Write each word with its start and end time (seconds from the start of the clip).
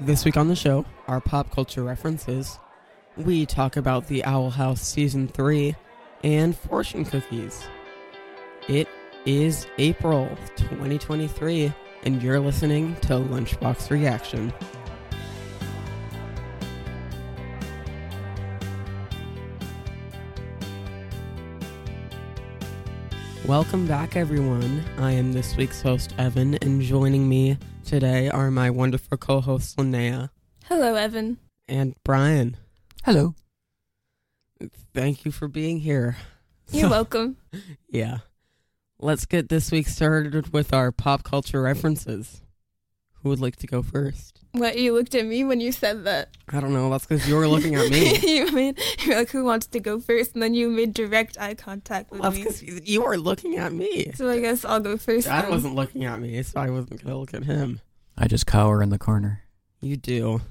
This 0.00 0.24
week 0.24 0.36
on 0.36 0.48
the 0.48 0.56
show, 0.56 0.84
our 1.06 1.20
pop 1.20 1.52
culture 1.52 1.84
references, 1.84 2.58
we 3.16 3.46
talk 3.46 3.76
about 3.76 4.08
the 4.08 4.24
Owl 4.24 4.50
House 4.50 4.80
Season 4.80 5.28
3 5.28 5.76
and 6.24 6.56
fortune 6.56 7.04
cookies. 7.04 7.64
It 8.66 8.88
is 9.24 9.68
April 9.78 10.28
2023, 10.56 11.72
and 12.02 12.20
you're 12.20 12.40
listening 12.40 12.96
to 13.02 13.12
Lunchbox 13.12 13.90
Reaction. 13.90 14.52
Welcome 23.46 23.86
back, 23.86 24.16
everyone. 24.16 24.84
I 24.98 25.12
am 25.12 25.32
this 25.32 25.56
week's 25.56 25.80
host, 25.80 26.14
Evan, 26.18 26.56
and 26.56 26.82
joining 26.82 27.28
me 27.28 27.58
today 27.84 28.28
are 28.28 28.50
my 28.50 28.70
wonderful 28.70 29.16
co 29.18 29.40
hosts, 29.40 29.74
Linnea 29.76 30.30
Hello, 30.64 30.94
Evan. 30.94 31.38
and 31.68 31.94
Brian. 32.04 32.56
Hello. 33.04 33.34
Thank 34.94 35.24
you 35.24 35.30
for 35.32 35.48
being 35.48 35.80
here. 35.80 36.16
You're 36.70 36.88
welcome. 36.98 37.36
Yeah. 37.88 38.18
Let's 38.98 39.26
get 39.26 39.48
this 39.48 39.70
week 39.70 39.86
started 39.86 40.52
with 40.52 40.72
our 40.72 40.90
pop 40.92 41.22
culture 41.24 41.60
references. 41.60 42.40
Who 43.24 43.30
would 43.30 43.40
like 43.40 43.56
to 43.56 43.66
go 43.66 43.82
first? 43.82 44.38
What 44.52 44.78
you 44.78 44.92
looked 44.92 45.14
at 45.14 45.24
me 45.24 45.44
when 45.44 45.58
you 45.58 45.72
said 45.72 46.04
that? 46.04 46.28
I 46.50 46.60
don't 46.60 46.74
know. 46.74 46.90
That's 46.90 47.06
because 47.06 47.26
you 47.26 47.36
were 47.36 47.48
looking 47.48 47.74
at 47.74 47.90
me. 47.90 48.18
you 48.36 48.52
made 48.52 48.78
you're 48.98 49.16
like, 49.16 49.30
who 49.30 49.44
wants 49.44 49.66
to 49.68 49.80
go 49.80 49.98
first? 49.98 50.34
And 50.34 50.42
then 50.42 50.52
you 50.52 50.68
made 50.68 50.92
direct 50.92 51.40
eye 51.40 51.54
contact 51.54 52.10
with 52.10 52.20
That's 52.20 52.36
me. 52.36 52.42
because 52.42 52.86
you 52.86 53.02
were 53.02 53.16
looking 53.16 53.56
at 53.56 53.72
me. 53.72 54.12
So 54.14 54.28
I 54.28 54.40
guess 54.40 54.62
I'll 54.62 54.78
go 54.78 54.98
first. 54.98 55.26
Dad 55.26 55.44
then. 55.44 55.50
wasn't 55.50 55.74
looking 55.74 56.04
at 56.04 56.20
me, 56.20 56.42
so 56.42 56.60
I 56.60 56.68
wasn't 56.68 57.02
going 57.02 57.14
to 57.14 57.18
look 57.18 57.32
at 57.32 57.44
him. 57.44 57.80
I 58.18 58.28
just 58.28 58.46
cower 58.46 58.82
in 58.82 58.90
the 58.90 58.98
corner. 58.98 59.40
You 59.80 59.96
do. 59.96 60.42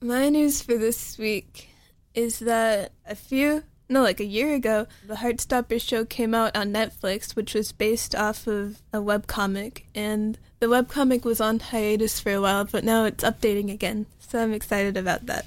My 0.00 0.30
news 0.30 0.62
for 0.62 0.78
this 0.78 1.18
week 1.18 1.68
is 2.14 2.38
that 2.38 2.92
a 3.06 3.14
few, 3.14 3.62
no, 3.88 4.02
like 4.02 4.20
a 4.20 4.24
year 4.24 4.54
ago, 4.54 4.86
the 5.06 5.16
Heartstopper 5.16 5.80
show 5.80 6.04
came 6.04 6.34
out 6.34 6.56
on 6.56 6.72
Netflix, 6.72 7.36
which 7.36 7.54
was 7.54 7.72
based 7.72 8.14
off 8.14 8.46
of 8.46 8.80
a 8.92 8.98
webcomic. 8.98 9.82
And 9.94 10.38
the 10.60 10.66
webcomic 10.66 11.24
was 11.24 11.40
on 11.40 11.58
hiatus 11.60 12.18
for 12.18 12.32
a 12.32 12.40
while, 12.40 12.64
but 12.64 12.84
now 12.84 13.04
it's 13.04 13.22
updating 13.22 13.70
again. 13.70 14.06
So 14.18 14.42
I'm 14.42 14.54
excited 14.54 14.96
about 14.96 15.26
that. 15.26 15.46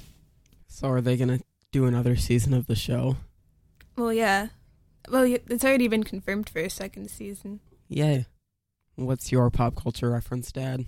So, 0.68 0.88
are 0.88 1.00
they 1.00 1.16
going 1.16 1.38
to 1.38 1.44
do 1.72 1.86
another 1.86 2.14
season 2.14 2.54
of 2.54 2.66
the 2.66 2.76
show? 2.76 3.16
Well, 3.96 4.12
yeah. 4.12 4.48
Well, 5.10 5.24
it's 5.24 5.64
already 5.64 5.88
been 5.88 6.04
confirmed 6.04 6.48
for 6.48 6.60
a 6.60 6.70
second 6.70 7.10
season. 7.10 7.60
Yay. 7.88 8.26
What's 8.94 9.32
your 9.32 9.50
pop 9.50 9.74
culture 9.74 10.10
reference, 10.10 10.52
Dad? 10.52 10.86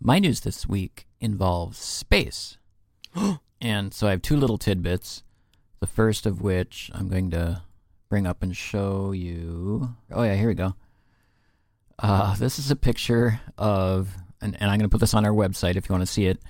My 0.00 0.18
news 0.18 0.40
this 0.40 0.66
week 0.66 1.06
involves 1.20 1.78
space. 1.78 2.56
and 3.60 3.92
so 3.92 4.06
I 4.06 4.10
have 4.12 4.22
two 4.22 4.36
little 4.36 4.58
tidbits. 4.58 5.22
The 5.80 5.86
first 5.86 6.26
of 6.26 6.40
which 6.42 6.90
I'm 6.94 7.08
going 7.08 7.30
to 7.30 7.62
bring 8.08 8.26
up 8.26 8.42
and 8.42 8.56
show 8.56 9.12
you. 9.12 9.94
Oh, 10.10 10.22
yeah, 10.22 10.34
here 10.34 10.48
we 10.48 10.54
go. 10.54 10.74
Uh, 11.98 12.34
this 12.36 12.58
is 12.58 12.70
a 12.70 12.76
picture 12.76 13.40
of, 13.56 14.08
and, 14.40 14.56
and 14.60 14.70
I'm 14.70 14.78
going 14.78 14.88
to 14.88 14.92
put 14.92 15.00
this 15.00 15.14
on 15.14 15.24
our 15.24 15.32
website 15.32 15.76
if 15.76 15.88
you 15.88 15.92
want 15.92 16.02
to 16.02 16.12
see 16.12 16.26
it. 16.26 16.40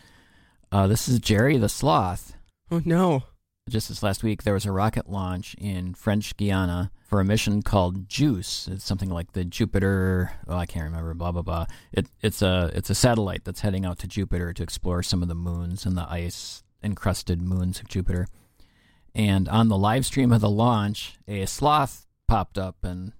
Uh, 0.71 0.87
this 0.87 1.09
is 1.09 1.19
Jerry 1.19 1.57
the 1.57 1.69
Sloth. 1.69 2.35
Oh, 2.71 2.83
no. 2.85 3.25
just 3.69 3.89
this 3.89 4.03
last 4.03 4.23
week, 4.23 4.43
there 4.43 4.55
was 4.55 4.67
a 4.67 4.73
rocket 4.73 5.09
launch 5.09 5.55
in 5.59 5.95
French 5.95 6.37
Guiana 6.37 6.91
for 7.07 7.21
a 7.21 7.25
mission 7.25 7.63
called 7.63 8.09
JUICE. 8.09 8.69
It's 8.69 8.85
something 8.85 9.09
like 9.09 9.33
the 9.33 9.45
Jupiter. 9.45 10.33
Oh, 10.47 10.57
I 10.57 10.67
can't 10.67 10.85
remember. 10.85 11.15
Blah 11.15 11.33
blah 11.33 11.43
blah. 11.43 11.67
It, 11.93 12.07
it's 12.21 12.43
a 12.43 12.71
it's 12.75 12.91
a 12.91 12.95
satellite 12.95 13.45
that's 13.45 13.61
heading 13.61 13.87
out 13.87 13.99
to 14.01 14.07
Jupiter 14.07 14.53
to 14.53 14.63
explore 14.63 15.03
some 15.03 15.23
of 15.23 15.29
the 15.29 15.35
moons 15.35 15.87
and 15.87 15.97
the 15.97 16.07
ice 16.11 16.63
encrusted 16.83 17.41
moons 17.41 17.81
of 17.81 17.89
Jupiter. 17.89 18.27
And 19.15 19.49
on 19.49 19.69
the 19.69 19.79
live 19.79 20.07
stream 20.07 20.33
of 20.33 20.41
the 20.41 20.51
launch, 20.51 21.17
a 21.27 21.47
sloth 21.47 22.07
popped 22.27 22.59
up 22.59 22.77
and 22.83 23.13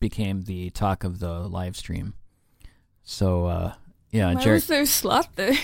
became 0.00 0.42
the 0.42 0.70
talk 0.70 1.04
of 1.04 1.18
the 1.20 1.40
live 1.48 1.76
stream. 1.76 2.14
So 3.04 3.46
uh, 3.46 3.72
yeah, 4.10 4.32
Why 4.34 4.42
Jerry. 4.42 4.54
was 4.56 4.66
there 4.66 4.82
a 4.82 4.86
slot 4.86 5.28
there? 5.36 5.54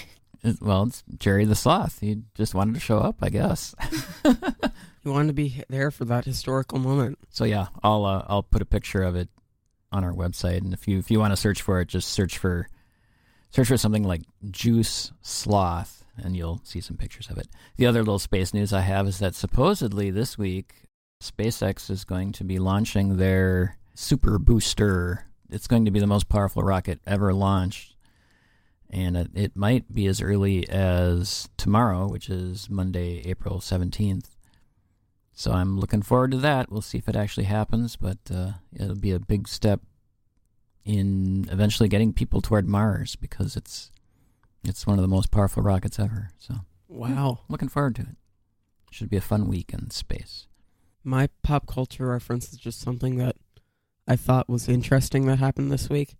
Well, 0.60 0.82
it's 0.84 1.02
Jerry 1.18 1.46
the 1.46 1.54
Sloth. 1.54 2.00
He 2.00 2.18
just 2.34 2.54
wanted 2.54 2.74
to 2.74 2.80
show 2.80 2.98
up, 2.98 3.16
I 3.22 3.30
guess. 3.30 3.74
he 5.02 5.08
wanted 5.08 5.28
to 5.28 5.32
be 5.32 5.62
there 5.70 5.90
for 5.90 6.04
that 6.04 6.26
historical 6.26 6.78
moment. 6.78 7.18
so 7.30 7.44
yeah, 7.44 7.68
I'll 7.82 8.04
uh, 8.04 8.26
I'll 8.28 8.42
put 8.42 8.60
a 8.60 8.66
picture 8.66 9.02
of 9.02 9.16
it 9.16 9.30
on 9.90 10.04
our 10.04 10.12
website, 10.12 10.58
and 10.58 10.74
if 10.74 10.86
you 10.86 10.98
if 10.98 11.10
you 11.10 11.18
want 11.18 11.32
to 11.32 11.36
search 11.38 11.62
for 11.62 11.80
it, 11.80 11.88
just 11.88 12.10
search 12.10 12.36
for 12.36 12.68
search 13.52 13.68
for 13.68 13.78
something 13.78 14.04
like 14.04 14.20
Juice 14.50 15.12
Sloth, 15.22 16.03
and 16.16 16.36
you'll 16.36 16.60
see 16.64 16.80
some 16.80 16.96
pictures 16.96 17.28
of 17.28 17.38
it. 17.38 17.48
The 17.76 17.86
other 17.86 18.00
little 18.00 18.18
space 18.18 18.54
news 18.54 18.72
I 18.72 18.80
have 18.80 19.06
is 19.06 19.18
that 19.18 19.34
supposedly 19.34 20.10
this 20.10 20.38
week, 20.38 20.86
SpaceX 21.22 21.90
is 21.90 22.04
going 22.04 22.32
to 22.32 22.44
be 22.44 22.58
launching 22.58 23.16
their 23.16 23.78
Super 23.94 24.38
Booster. 24.38 25.26
It's 25.50 25.66
going 25.66 25.84
to 25.84 25.90
be 25.90 26.00
the 26.00 26.06
most 26.06 26.28
powerful 26.28 26.62
rocket 26.62 27.00
ever 27.06 27.32
launched. 27.32 27.96
And 28.90 29.16
it, 29.16 29.30
it 29.34 29.56
might 29.56 29.92
be 29.92 30.06
as 30.06 30.20
early 30.20 30.68
as 30.68 31.48
tomorrow, 31.56 32.06
which 32.06 32.28
is 32.28 32.70
Monday, 32.70 33.22
April 33.24 33.58
17th. 33.58 34.26
So 35.32 35.52
I'm 35.52 35.80
looking 35.80 36.02
forward 36.02 36.30
to 36.30 36.36
that. 36.38 36.70
We'll 36.70 36.80
see 36.80 36.98
if 36.98 37.08
it 37.08 37.16
actually 37.16 37.44
happens, 37.44 37.96
but 37.96 38.18
uh, 38.32 38.52
it'll 38.72 38.94
be 38.94 39.10
a 39.10 39.18
big 39.18 39.48
step 39.48 39.80
in 40.84 41.48
eventually 41.50 41.88
getting 41.88 42.12
people 42.12 42.40
toward 42.40 42.68
Mars 42.68 43.16
because 43.16 43.56
it's 43.56 43.90
it's 44.66 44.86
one 44.86 44.98
of 44.98 45.02
the 45.02 45.08
most 45.08 45.30
powerful 45.30 45.62
rockets 45.62 45.98
ever. 45.98 46.30
So 46.38 46.54
Wow. 46.88 47.40
Hmm, 47.46 47.52
looking 47.52 47.68
forward 47.68 47.96
to 47.96 48.02
it. 48.02 48.16
Should 48.90 49.10
be 49.10 49.16
a 49.16 49.22
fun 49.22 49.48
week 49.48 49.72
in 49.72 49.90
space. 49.90 50.46
My 51.02 51.28
pop 51.42 51.66
culture 51.66 52.06
reference 52.06 52.52
is 52.52 52.58
just 52.58 52.80
something 52.80 53.16
that 53.16 53.36
I 54.06 54.16
thought 54.16 54.48
was 54.48 54.68
interesting 54.68 55.26
that 55.26 55.38
happened 55.38 55.72
this 55.72 55.88
week. 55.88 56.16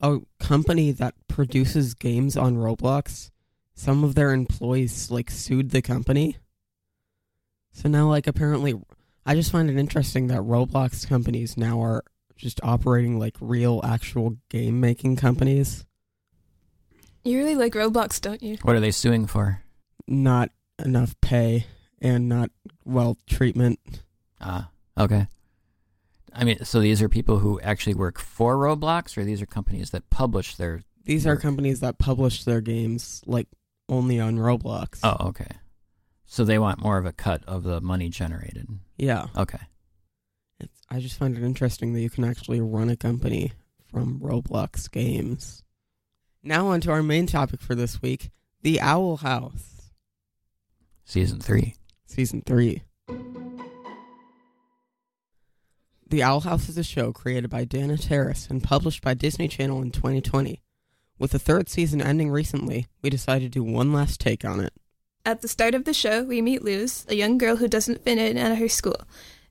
A 0.00 0.18
company 0.38 0.92
that 0.92 1.14
produces 1.28 1.94
games 1.94 2.36
on 2.36 2.56
Roblox, 2.56 3.30
some 3.74 4.04
of 4.04 4.14
their 4.14 4.32
employees 4.32 5.10
like 5.10 5.30
sued 5.30 5.70
the 5.70 5.82
company. 5.82 6.36
So 7.72 7.88
now 7.88 8.08
like 8.08 8.26
apparently 8.26 8.74
I 9.24 9.34
just 9.34 9.52
find 9.52 9.70
it 9.70 9.76
interesting 9.76 10.26
that 10.26 10.40
Roblox 10.40 11.08
companies 11.08 11.56
now 11.56 11.80
are 11.82 12.04
just 12.36 12.60
operating 12.62 13.18
like 13.18 13.36
real 13.40 13.80
actual 13.84 14.36
game 14.48 14.80
making 14.80 15.16
companies. 15.16 15.84
You 17.24 17.38
really 17.38 17.54
like 17.54 17.74
Roblox, 17.74 18.20
don't 18.20 18.42
you? 18.42 18.56
What 18.62 18.76
are 18.76 18.80
they 18.80 18.90
suing 18.90 19.26
for? 19.26 19.62
Not 20.06 20.50
enough 20.82 21.14
pay 21.20 21.66
and 22.00 22.28
not 22.28 22.50
well 22.84 23.18
treatment. 23.28 23.78
Ah, 24.40 24.70
okay. 24.98 25.26
I 26.32 26.44
mean, 26.44 26.64
so 26.64 26.80
these 26.80 27.02
are 27.02 27.08
people 27.08 27.40
who 27.40 27.60
actually 27.60 27.94
work 27.94 28.18
for 28.18 28.56
Roblox, 28.56 29.18
or 29.18 29.24
these 29.24 29.42
are 29.42 29.46
companies 29.46 29.90
that 29.90 30.08
publish 30.10 30.56
their. 30.56 30.82
These 31.04 31.26
are 31.26 31.36
companies 31.36 31.80
that 31.80 31.98
publish 31.98 32.44
their 32.44 32.60
games 32.60 33.22
like 33.26 33.48
only 33.88 34.20
on 34.20 34.36
Roblox. 34.36 35.00
Oh, 35.02 35.28
okay. 35.28 35.48
So 36.24 36.44
they 36.44 36.58
want 36.58 36.80
more 36.80 36.96
of 36.96 37.06
a 37.06 37.12
cut 37.12 37.42
of 37.46 37.64
the 37.64 37.80
money 37.80 38.08
generated. 38.08 38.68
yeah. 38.96 39.26
Okay. 39.36 39.58
It's, 40.60 40.80
I 40.88 41.00
just 41.00 41.18
find 41.18 41.36
it 41.36 41.42
interesting 41.42 41.94
that 41.94 42.00
you 42.02 42.10
can 42.10 42.22
actually 42.22 42.60
run 42.60 42.90
a 42.90 42.96
company 42.96 43.52
from 43.90 44.20
Roblox 44.20 44.90
games. 44.90 45.62
Now 46.42 46.68
on 46.68 46.80
to 46.82 46.90
our 46.90 47.02
main 47.02 47.26
topic 47.26 47.60
for 47.60 47.74
this 47.74 48.00
week: 48.00 48.30
the 48.62 48.80
Owl 48.80 49.18
House, 49.18 49.92
Season 51.04 51.38
three. 51.40 51.74
season 52.06 52.42
three. 52.46 52.82
The 56.08 56.22
Owl 56.22 56.40
House 56.40 56.68
is 56.68 56.78
a 56.78 56.82
show 56.82 57.12
created 57.12 57.50
by 57.50 57.64
Dana 57.64 57.96
Terrace 57.96 58.48
and 58.50 58.64
published 58.64 59.02
by 59.02 59.14
Disney 59.14 59.48
Channel 59.48 59.82
in 59.82 59.90
2020. 59.92 60.60
With 61.18 61.32
the 61.32 61.38
third 61.38 61.68
season 61.68 62.00
ending 62.00 62.30
recently, 62.30 62.86
we 63.02 63.10
decided 63.10 63.52
to 63.52 63.58
do 63.58 63.62
one 63.62 63.92
last 63.92 64.18
take 64.18 64.44
on 64.44 64.60
it. 64.60 64.72
At 65.24 65.42
the 65.42 65.48
start 65.48 65.74
of 65.74 65.84
the 65.84 65.92
show, 65.92 66.24
we 66.24 66.40
meet 66.40 66.64
Luz, 66.64 67.04
a 67.08 67.14
young 67.14 67.36
girl 67.38 67.56
who 67.56 67.68
doesn't 67.68 68.02
fit 68.02 68.18
in 68.18 68.38
at 68.38 68.56
her 68.56 68.68
school. 68.68 68.96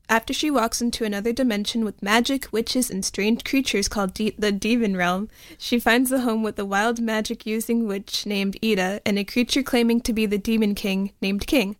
After 0.09 0.33
she 0.33 0.49
walks 0.49 0.81
into 0.81 1.05
another 1.05 1.31
dimension 1.31 1.85
with 1.85 2.01
magic, 2.01 2.51
witches, 2.51 2.89
and 2.89 3.05
strange 3.05 3.43
creatures 3.43 3.87
called 3.87 4.15
de- 4.15 4.33
the 4.39 4.51
Demon 4.51 4.97
Realm, 4.97 5.29
she 5.59 5.79
finds 5.79 6.11
a 6.11 6.21
home 6.21 6.41
with 6.41 6.57
a 6.57 6.65
wild 6.65 6.99
magic 6.99 7.45
using 7.45 7.87
witch 7.87 8.25
named 8.25 8.57
Eda 8.59 9.01
and 9.05 9.19
a 9.19 9.23
creature 9.23 9.61
claiming 9.61 10.01
to 10.01 10.11
be 10.11 10.25
the 10.25 10.39
Demon 10.39 10.73
King 10.73 11.11
named 11.21 11.45
King. 11.45 11.75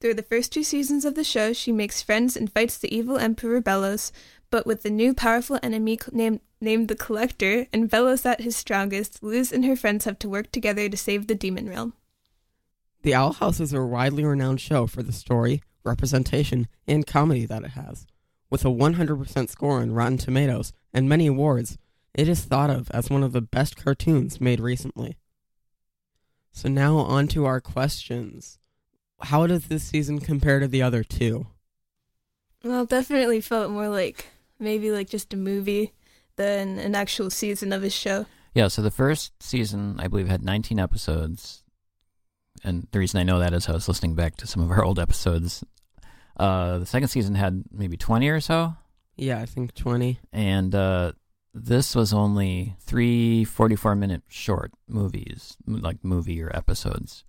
Through 0.00 0.14
the 0.14 0.22
first 0.22 0.52
two 0.52 0.62
seasons 0.62 1.04
of 1.04 1.16
the 1.16 1.24
show, 1.24 1.52
she 1.52 1.72
makes 1.72 2.00
friends 2.00 2.36
and 2.36 2.52
fights 2.52 2.78
the 2.78 2.94
evil 2.94 3.18
Emperor 3.18 3.60
Belos, 3.60 4.12
but 4.50 4.66
with 4.66 4.84
the 4.84 4.90
new 4.90 5.12
powerful 5.12 5.58
enemy 5.60 5.98
named 6.12 6.40
named 6.60 6.86
the 6.88 6.94
Collector 6.94 7.66
and 7.72 7.90
Belos 7.90 8.24
at 8.24 8.40
his 8.40 8.56
strongest, 8.56 9.22
Luz 9.22 9.52
and 9.52 9.64
her 9.64 9.76
friends 9.76 10.04
have 10.04 10.18
to 10.20 10.28
work 10.28 10.52
together 10.52 10.88
to 10.88 10.96
save 10.96 11.26
the 11.26 11.34
Demon 11.34 11.68
Realm. 11.68 11.92
The 13.02 13.14
Owl 13.14 13.34
House 13.34 13.60
is 13.60 13.72
a 13.72 13.84
widely 13.84 14.24
renowned 14.24 14.60
show 14.60 14.86
for 14.86 15.02
the 15.02 15.12
story, 15.12 15.62
representation, 15.84 16.68
and 16.86 17.06
comedy 17.06 17.46
that 17.46 17.64
it 17.64 17.70
has. 17.70 18.06
With 18.50 18.64
a 18.64 18.68
100% 18.68 19.48
score 19.48 19.80
on 19.80 19.92
Rotten 19.92 20.18
Tomatoes 20.18 20.72
and 20.92 21.08
many 21.08 21.26
awards, 21.26 21.78
it 22.14 22.28
is 22.28 22.44
thought 22.44 22.70
of 22.70 22.90
as 22.92 23.10
one 23.10 23.22
of 23.22 23.32
the 23.32 23.40
best 23.40 23.76
cartoons 23.76 24.40
made 24.40 24.60
recently. 24.60 25.16
So 26.52 26.68
now 26.68 26.98
on 26.98 27.26
to 27.28 27.46
our 27.46 27.60
questions. 27.60 28.58
How 29.20 29.46
does 29.46 29.66
this 29.66 29.82
season 29.82 30.20
compare 30.20 30.60
to 30.60 30.68
the 30.68 30.82
other 30.82 31.02
two? 31.02 31.48
Well, 32.62 32.86
definitely 32.86 33.40
felt 33.40 33.70
more 33.70 33.88
like 33.88 34.26
maybe 34.58 34.90
like 34.90 35.08
just 35.08 35.34
a 35.34 35.36
movie 35.36 35.92
than 36.36 36.78
an 36.78 36.94
actual 36.94 37.30
season 37.30 37.72
of 37.72 37.82
a 37.82 37.90
show. 37.90 38.26
Yeah. 38.54 38.68
So 38.68 38.82
the 38.82 38.90
first 38.90 39.32
season, 39.42 39.96
I 39.98 40.06
believe, 40.08 40.28
had 40.28 40.44
19 40.44 40.78
episodes, 40.78 41.64
and 42.62 42.86
the 42.92 42.98
reason 43.00 43.20
I 43.20 43.24
know 43.24 43.40
that 43.40 43.52
is 43.52 43.68
I 43.68 43.72
was 43.72 43.88
listening 43.88 44.14
back 44.14 44.36
to 44.36 44.46
some 44.46 44.62
of 44.62 44.70
our 44.70 44.84
old 44.84 44.98
episodes. 44.98 45.64
Uh, 46.36 46.78
the 46.78 46.86
second 46.86 47.08
season 47.08 47.34
had 47.34 47.62
maybe 47.70 47.96
20 47.96 48.28
or 48.28 48.40
so, 48.40 48.74
Yeah, 49.16 49.40
I 49.40 49.46
think 49.46 49.74
20. 49.74 50.18
and 50.32 50.74
uh, 50.74 51.12
this 51.54 51.94
was 51.94 52.12
only 52.12 52.74
three 52.80 53.44
44 53.44 53.94
minute 53.94 54.22
short 54.28 54.72
movies, 54.88 55.56
like 55.66 56.02
movie 56.04 56.42
or 56.42 56.50
episodes. 56.56 57.24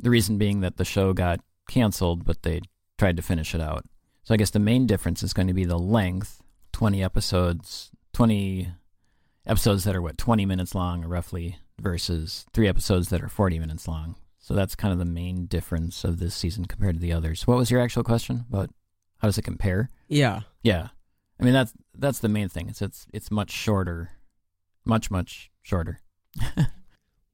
The 0.00 0.10
reason 0.10 0.38
being 0.38 0.60
that 0.60 0.76
the 0.76 0.84
show 0.84 1.12
got 1.12 1.40
canceled, 1.68 2.24
but 2.24 2.42
they 2.42 2.60
tried 2.98 3.16
to 3.16 3.22
finish 3.22 3.54
it 3.54 3.60
out. 3.60 3.84
So 4.24 4.34
I 4.34 4.36
guess 4.36 4.50
the 4.50 4.58
main 4.58 4.86
difference 4.86 5.22
is 5.22 5.32
going 5.32 5.48
to 5.48 5.54
be 5.54 5.64
the 5.64 5.78
length 5.78 6.42
20 6.72 7.02
episodes, 7.02 7.90
20 8.12 8.68
episodes 9.46 9.84
that 9.84 9.94
are 9.96 10.02
what, 10.02 10.18
20 10.18 10.44
minutes 10.46 10.74
long 10.74 11.04
roughly, 11.04 11.58
versus 11.80 12.44
three 12.52 12.66
episodes 12.68 13.08
that 13.10 13.22
are 13.22 13.28
40 13.28 13.58
minutes 13.60 13.86
long. 13.88 14.16
So 14.48 14.54
that's 14.54 14.74
kind 14.74 14.92
of 14.92 14.98
the 14.98 15.04
main 15.04 15.44
difference 15.44 16.04
of 16.04 16.18
this 16.18 16.34
season 16.34 16.64
compared 16.64 16.94
to 16.94 17.00
the 17.02 17.12
others. 17.12 17.46
What 17.46 17.58
was 17.58 17.70
your 17.70 17.82
actual 17.82 18.02
question 18.02 18.46
about 18.48 18.70
how 19.18 19.28
does 19.28 19.36
it 19.36 19.42
compare? 19.42 19.90
Yeah. 20.08 20.40
Yeah, 20.62 20.88
I 21.38 21.44
mean 21.44 21.52
that's 21.52 21.74
that's 21.94 22.20
the 22.20 22.30
main 22.30 22.48
thing. 22.48 22.70
It's 22.70 22.80
it's 22.80 23.06
it's 23.12 23.30
much 23.30 23.50
shorter, 23.50 24.12
much 24.86 25.10
much 25.10 25.50
shorter. 25.60 26.00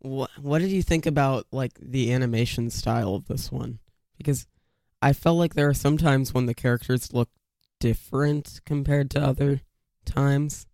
What 0.00 0.30
what 0.38 0.58
did 0.58 0.70
you 0.70 0.82
think 0.82 1.06
about 1.06 1.46
like 1.50 1.78
the 1.80 2.12
animation 2.12 2.68
style 2.68 3.14
of 3.14 3.26
this 3.26 3.50
one? 3.50 3.78
Because 4.18 4.46
I 5.00 5.14
felt 5.14 5.38
like 5.38 5.54
there 5.54 5.68
are 5.68 5.72
some 5.72 5.96
times 5.96 6.34
when 6.34 6.44
the 6.44 6.52
characters 6.52 7.14
look 7.14 7.30
different 7.80 8.60
compared 8.66 9.10
to 9.12 9.24
other 9.24 9.62
times. 10.04 10.66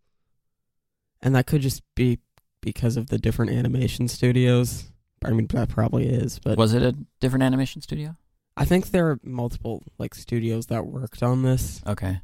And 1.22 1.36
that 1.36 1.46
could 1.46 1.60
just 1.60 1.82
be 1.94 2.18
because 2.60 2.96
of 2.96 3.06
the 3.06 3.18
different 3.18 3.52
animation 3.52 4.08
studios. 4.08 4.90
I 5.24 5.30
mean 5.30 5.46
that 5.48 5.68
probably 5.68 6.08
is, 6.08 6.38
but 6.38 6.56
Was 6.56 6.74
it 6.74 6.82
a 6.82 6.96
different 7.20 7.42
animation 7.42 7.82
studio? 7.82 8.16
I 8.56 8.64
think 8.64 8.90
there 8.90 9.08
are 9.10 9.20
multiple 9.22 9.82
like 9.98 10.14
studios 10.14 10.66
that 10.66 10.86
worked 10.86 11.22
on 11.22 11.42
this. 11.42 11.80
Okay. 11.86 12.20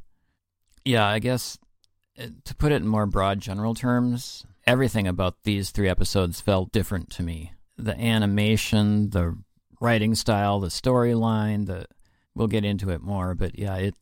Yeah, 0.85 1.05
I 1.07 1.19
guess 1.19 1.57
uh, 2.19 2.27
to 2.45 2.55
put 2.55 2.71
it 2.71 2.77
in 2.77 2.87
more 2.87 3.05
broad 3.05 3.39
general 3.39 3.73
terms, 3.73 4.45
everything 4.65 5.07
about 5.07 5.35
these 5.43 5.71
three 5.71 5.89
episodes 5.89 6.41
felt 6.41 6.71
different 6.71 7.09
to 7.11 7.23
me. 7.23 7.53
The 7.77 7.99
animation, 7.99 9.11
the 9.11 9.37
writing 9.79 10.15
style, 10.15 10.59
the 10.59 10.67
storyline, 10.67 11.67
the 11.67 11.85
we'll 12.35 12.47
get 12.47 12.65
into 12.65 12.89
it 12.89 13.01
more, 13.01 13.35
but 13.35 13.57
yeah, 13.57 13.75
it 13.77 13.95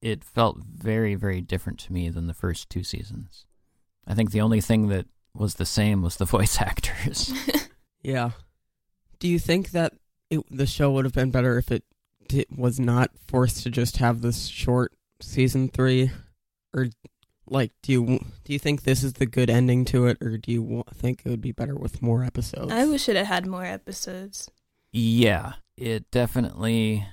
it 0.00 0.24
felt 0.24 0.58
very 0.58 1.14
very 1.14 1.40
different 1.40 1.78
to 1.80 1.92
me 1.92 2.08
than 2.08 2.26
the 2.26 2.34
first 2.34 2.70
two 2.70 2.82
seasons. 2.82 3.46
I 4.06 4.14
think 4.14 4.30
the 4.30 4.40
only 4.40 4.60
thing 4.60 4.88
that 4.88 5.06
was 5.34 5.54
the 5.54 5.66
same 5.66 6.02
was 6.02 6.16
the 6.16 6.24
voice 6.36 6.60
actors. 6.60 7.32
Yeah. 8.02 8.30
Do 9.18 9.28
you 9.28 9.38
think 9.38 9.70
that 9.70 9.94
it, 10.30 10.40
the 10.50 10.66
show 10.66 10.90
would 10.90 11.04
have 11.04 11.14
been 11.14 11.30
better 11.30 11.58
if 11.58 11.70
it 11.70 11.84
di 12.28 12.46
was 12.54 12.80
not 12.80 13.10
forced 13.26 13.62
to 13.62 13.70
just 13.70 13.98
have 13.98 14.20
this 14.20 14.46
short 14.46 14.92
season 15.20 15.68
three, 15.68 16.10
or 16.74 16.88
like 17.46 17.72
do 17.82 17.92
you 17.92 18.06
do 18.44 18.52
you 18.52 18.58
think 18.58 18.82
this 18.82 19.04
is 19.04 19.14
the 19.14 19.26
good 19.26 19.50
ending 19.50 19.84
to 19.86 20.06
it, 20.06 20.18
or 20.20 20.38
do 20.38 20.50
you 20.50 20.84
think 20.94 21.22
it 21.24 21.28
would 21.28 21.40
be 21.40 21.52
better 21.52 21.76
with 21.76 22.02
more 22.02 22.24
episodes? 22.24 22.72
I 22.72 22.86
wish 22.86 23.08
it 23.08 23.16
had 23.16 23.26
had 23.26 23.46
more 23.46 23.64
episodes. 23.64 24.50
Yeah, 24.92 25.54
it 25.76 26.10
definitely 26.10 27.06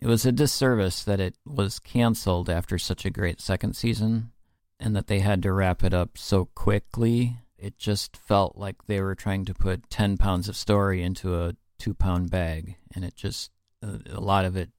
it 0.00 0.06
was 0.06 0.24
a 0.24 0.32
disservice 0.32 1.02
that 1.02 1.20
it 1.20 1.34
was 1.44 1.78
canceled 1.78 2.48
after 2.48 2.78
such 2.78 3.04
a 3.04 3.10
great 3.10 3.40
second 3.40 3.74
season 3.74 4.30
and 4.78 4.94
that 4.94 5.08
they 5.08 5.18
had 5.20 5.42
to 5.42 5.52
wrap 5.52 5.82
it 5.82 5.92
up 5.92 6.16
so 6.16 6.44
quickly. 6.54 7.38
It 7.58 7.78
just 7.78 8.16
felt 8.16 8.56
like 8.56 8.86
they 8.86 9.00
were 9.00 9.14
trying 9.14 9.44
to 9.46 9.54
put 9.54 9.90
10 9.90 10.16
pounds 10.16 10.48
of 10.48 10.56
story 10.56 11.02
into 11.02 11.34
a 11.34 11.54
2 11.78 11.94
pound 11.94 12.30
bag 12.30 12.76
and 12.94 13.04
it 13.04 13.14
just 13.14 13.50
a 13.82 14.00
a 14.10 14.20
lot 14.20 14.44
of 14.44 14.56
it 14.56 14.70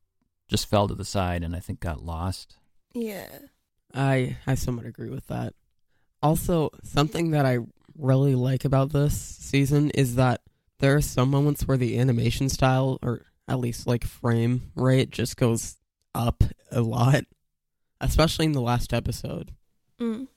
just 0.47 0.69
fell 0.69 0.87
to 0.87 0.95
the 0.95 1.05
side 1.05 1.43
and 1.43 1.55
I 1.55 1.59
think 1.59 1.79
got 1.79 2.03
lost. 2.03 2.57
Yeah. 2.93 3.27
I 3.93 4.37
I 4.45 4.55
somewhat 4.55 4.85
agree 4.85 5.09
with 5.09 5.27
that. 5.27 5.53
Also, 6.21 6.69
something 6.83 7.31
that 7.31 7.45
I 7.45 7.59
really 7.97 8.35
like 8.35 8.65
about 8.65 8.91
this 8.91 9.19
season 9.19 9.89
is 9.91 10.15
that 10.15 10.41
there 10.79 10.95
are 10.95 11.01
some 11.01 11.29
moments 11.29 11.67
where 11.67 11.77
the 11.77 11.99
animation 11.99 12.49
style, 12.49 12.99
or 13.01 13.25
at 13.47 13.59
least 13.59 13.87
like 13.87 14.05
frame 14.05 14.71
rate, 14.75 15.11
just 15.11 15.37
goes 15.37 15.77
up 16.15 16.43
a 16.71 16.81
lot, 16.81 17.23
especially 18.01 18.45
in 18.45 18.53
the 18.53 18.61
last 18.61 18.93
episode. 18.93 19.51
Mm. 19.99 20.27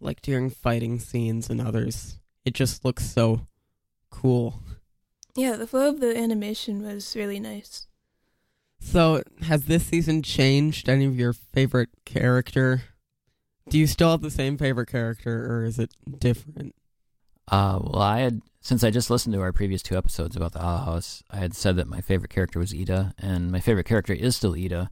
Like 0.00 0.20
during 0.22 0.50
fighting 0.50 0.98
scenes 0.98 1.48
and 1.48 1.60
others, 1.60 2.18
it 2.44 2.54
just 2.54 2.84
looks 2.84 3.08
so 3.08 3.46
cool. 4.10 4.62
Yeah, 5.36 5.56
the 5.56 5.66
flow 5.66 5.88
of 5.88 6.00
the 6.00 6.16
animation 6.16 6.82
was 6.82 7.16
really 7.16 7.40
nice. 7.40 7.86
So, 8.80 9.22
has 9.42 9.64
this 9.64 9.86
season 9.86 10.22
changed 10.22 10.88
any 10.88 11.06
of 11.06 11.18
your 11.18 11.32
favorite 11.32 11.88
character? 12.04 12.82
Do 13.68 13.78
you 13.78 13.86
still 13.86 14.10
have 14.10 14.20
the 14.20 14.30
same 14.30 14.58
favorite 14.58 14.88
character, 14.88 15.46
or 15.50 15.64
is 15.64 15.78
it 15.78 15.94
different? 16.18 16.74
Uh, 17.48 17.78
well, 17.82 18.02
I 18.02 18.20
had 18.20 18.42
since 18.60 18.82
I 18.82 18.90
just 18.90 19.10
listened 19.10 19.34
to 19.34 19.42
our 19.42 19.52
previous 19.52 19.82
two 19.82 19.96
episodes 19.96 20.36
about 20.36 20.52
the 20.52 20.64
Owl 20.64 20.84
House, 20.84 21.22
I 21.30 21.36
had 21.36 21.54
said 21.54 21.76
that 21.76 21.86
my 21.86 22.00
favorite 22.00 22.30
character 22.30 22.58
was 22.58 22.74
Eda, 22.74 23.14
and 23.18 23.50
my 23.50 23.60
favorite 23.60 23.84
character 23.84 24.12
is 24.12 24.36
still 24.36 24.56
Eda. 24.56 24.90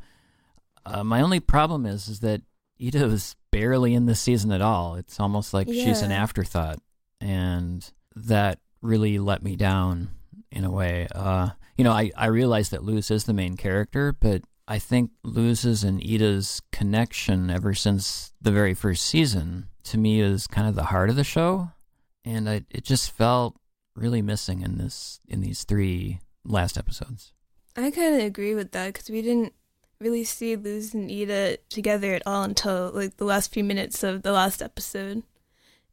Uh, 0.85 1.05
my 1.05 1.21
only 1.21 1.41
problem 1.41 1.87
is 1.87 2.09
is 2.09 2.21
that 2.21 2.43
Eda 2.83 3.07
was 3.07 3.37
barely 3.51 3.95
in 3.95 4.07
this 4.07 4.21
season 4.21 4.53
at 4.53 4.61
all. 4.61 4.97
It's 4.97 5.21
almost 5.21 5.55
like 5.55 5.69
she's 5.69 6.03
an 6.03 6.13
afterthought, 6.13 6.79
and 7.21 7.89
that 8.17 8.59
really 8.81 9.19
let 9.19 9.43
me 9.43 9.57
down 9.57 10.11
in 10.51 10.65
a 10.65 10.71
way. 10.71 11.07
Uh, 11.15 11.51
you 11.77 11.85
know, 11.85 11.93
I 11.93 12.11
I 12.17 12.27
realize 12.27 12.71
that 12.71 12.85
Luz 12.85 13.11
is 13.11 13.25
the 13.25 13.33
main 13.33 13.57
character, 13.57 14.13
but 14.13 14.43
I 14.67 14.79
think 14.79 15.11
Luz's 15.23 15.85
and 15.85 16.03
Eda's 16.05 16.61
connection 16.71 17.51
ever 17.51 17.75
since 17.75 18.33
the 18.41 18.53
very 18.53 18.75
first 18.75 19.05
season 19.07 19.69
to 19.85 19.99
me 19.99 20.21
is 20.21 20.47
kind 20.47 20.69
of 20.69 20.75
the 20.75 20.85
heart 20.85 21.11
of 21.11 21.17
the 21.17 21.25
show 21.25 21.71
and 22.25 22.49
I, 22.49 22.65
it 22.71 22.85
just 22.85 23.11
felt 23.11 23.57
really 23.95 24.23
missing 24.23 24.63
in 24.63 24.79
this 24.79 25.21
in 25.29 25.41
these 25.41 25.65
three 25.65 26.21
last 26.45 26.79
episodes. 26.79 27.33
I 27.77 27.91
kind 27.91 28.15
of 28.15 28.23
agree 28.23 28.55
with 28.55 28.73
that 28.73 28.93
because 28.93 29.11
we 29.11 29.23
didn't 29.23 29.55
really 30.03 30.25
see 30.25 30.57
Luz 30.57 30.95
and 30.95 31.11
Eda 31.11 31.59
together 31.69 32.15
at 32.15 32.23
all 32.27 32.43
until 32.43 32.91
like 32.93 33.17
the 33.17 33.25
last 33.25 33.53
few 33.53 33.65
minutes 33.65 34.03
of 34.03 34.23
the 34.23 34.33
last 34.33 34.61
episode. 34.61 35.23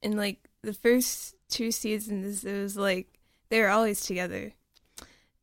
And 0.02 0.18
like 0.18 0.50
the 0.62 0.74
first 0.74 1.36
two 1.50 1.72
seasons, 1.72 2.44
it 2.44 2.60
was 2.60 2.76
like 2.76 3.08
they 3.50 3.62
were 3.62 3.70
always 3.70 4.02
together, 4.02 4.54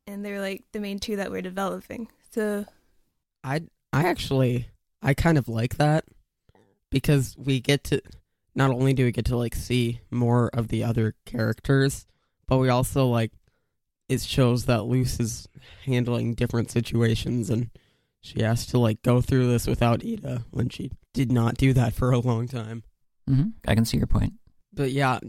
and 0.06 0.24
they're 0.24 0.40
like 0.40 0.64
the 0.72 0.80
main 0.80 0.98
two 0.98 1.16
that 1.16 1.30
we're 1.30 1.42
developing. 1.42 2.08
So 2.32 2.66
I 3.44 3.62
I 3.92 4.04
actually 4.04 4.68
I 5.02 5.14
kind 5.14 5.38
of 5.38 5.48
like 5.48 5.76
that 5.76 6.04
because 6.90 7.36
we 7.38 7.60
get 7.60 7.84
to 7.84 8.00
not 8.54 8.70
only 8.70 8.94
do 8.94 9.04
we 9.04 9.12
get 9.12 9.26
to 9.26 9.36
like 9.36 9.54
see 9.54 10.00
more 10.10 10.48
of 10.52 10.68
the 10.68 10.82
other 10.82 11.14
characters, 11.24 12.06
but 12.46 12.58
we 12.58 12.68
also 12.68 13.06
like 13.06 13.32
it 14.08 14.20
shows 14.22 14.64
that 14.66 14.84
Luz 14.84 15.20
is 15.20 15.48
handling 15.84 16.34
different 16.34 16.70
situations 16.70 17.50
and 17.50 17.70
she 18.26 18.42
has 18.42 18.66
to 18.66 18.78
like 18.78 19.02
go 19.02 19.20
through 19.20 19.48
this 19.48 19.66
without 19.66 20.02
Eda 20.02 20.44
when 20.50 20.68
she 20.68 20.90
did 21.14 21.30
not 21.30 21.56
do 21.56 21.72
that 21.72 21.94
for 21.94 22.10
a 22.10 22.18
long 22.18 22.48
time. 22.48 22.82
Mm-hmm. 23.30 23.50
I 23.66 23.74
can 23.74 23.84
see 23.84 23.96
your 23.98 24.06
point. 24.06 24.34
But 24.72 24.90
yeah, 24.90 25.20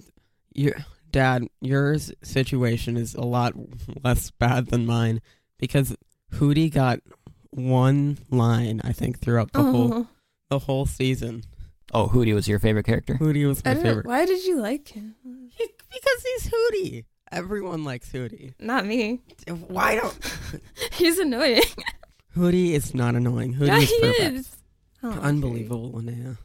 your 0.53 0.73
dad, 1.11 1.47
your 1.61 1.97
situation 2.23 2.97
is 2.97 3.13
a 3.13 3.21
lot 3.21 3.53
less 4.03 4.31
bad 4.31 4.67
than 4.67 4.85
mine 4.85 5.21
because 5.59 5.95
Hooty 6.33 6.69
got 6.69 6.99
one 7.51 8.17
line 8.29 8.81
I 8.83 8.91
think 8.93 9.19
throughout 9.19 9.53
the 9.53 9.63
whole 9.63 9.93
oh, 9.93 10.07
the 10.49 10.59
whole 10.59 10.85
season. 10.85 11.43
Oh, 11.93 12.07
Hooty 12.07 12.33
was 12.33 12.47
your 12.47 12.59
favorite 12.59 12.85
character? 12.85 13.15
Hooty 13.15 13.45
was 13.45 13.63
my 13.63 13.73
don't 13.73 13.83
know, 13.83 13.89
favorite 13.89 14.05
why 14.07 14.25
did 14.25 14.43
you 14.43 14.59
like 14.59 14.89
him? 14.89 15.15
He- 15.23 15.67
because 15.89 16.23
he's 16.23 16.51
Hooty. 16.51 17.05
Everyone 17.31 17.83
likes 17.83 18.11
Hooty. 18.11 18.53
Not 18.59 18.85
me. 18.85 19.21
Why 19.67 19.95
don't 19.95 20.17
He's 20.93 21.19
annoying. 21.19 21.61
Hooty 22.37 22.73
is 22.73 22.93
not 22.93 23.15
annoying? 23.15 23.53
Hooty 23.53 23.71
yeah, 23.71 23.77
is 23.77 23.89
he 23.89 23.99
perfect. 23.99 24.35
is. 24.35 24.57
Oh, 25.03 25.11
Unbelievable, 25.11 25.91
Linnea. 25.91 26.37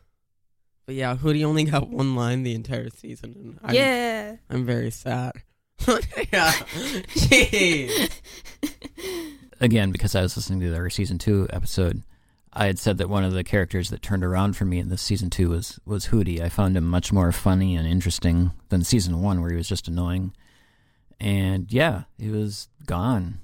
But 0.87 0.95
yeah, 0.97 1.17
Hooty 1.17 1.45
only 1.45 1.65
got 1.65 1.89
one 1.89 2.17
line 2.17 2.43
the 2.43 2.55
entire 2.55 2.91
season, 2.91 3.35
and 3.37 3.59
I'm, 3.63 3.75
yeah. 3.75 4.37
I'm 4.51 4.67
very 4.67 4.91
sad. 4.91 5.33
yeah, 5.87 6.53
jeez. 7.15 8.11
Again, 9.61 9.93
because 9.93 10.15
I 10.15 10.23
was 10.23 10.37
listening 10.37 10.61
to 10.61 10.71
their 10.71 10.91
season 10.91 11.19
two 11.19 11.47
episode, 11.51 12.03
I 12.53 12.67
had 12.67 12.79
said 12.79 12.99
that 12.99 13.09
one 13.09 13.25
of 13.25 13.33
the 13.33 13.45
characters 13.45 13.91
that 13.91 14.03
turned 14.03 14.25
around 14.25 14.57
for 14.57 14.65
me 14.65 14.79
in 14.79 14.89
this 14.89 15.03
season 15.03 15.31
two 15.31 15.51
was 15.51 15.79
was 15.87 16.07
Hooty. 16.07 16.43
I 16.43 16.49
found 16.49 16.77
him 16.77 16.85
much 16.85 17.13
more 17.13 17.33
funny 17.33 17.77
and 17.77 17.87
interesting 17.87 18.53
than 18.69 18.85
season 18.85 19.23
one, 19.23 19.41
where 19.41 19.51
he 19.51 19.57
was 19.57 19.69
just 19.69 19.89
annoying. 19.89 20.35
And 21.21 21.73
yeah, 21.73 22.03
he 22.19 22.29
was 22.29 22.69
gone. 22.87 23.39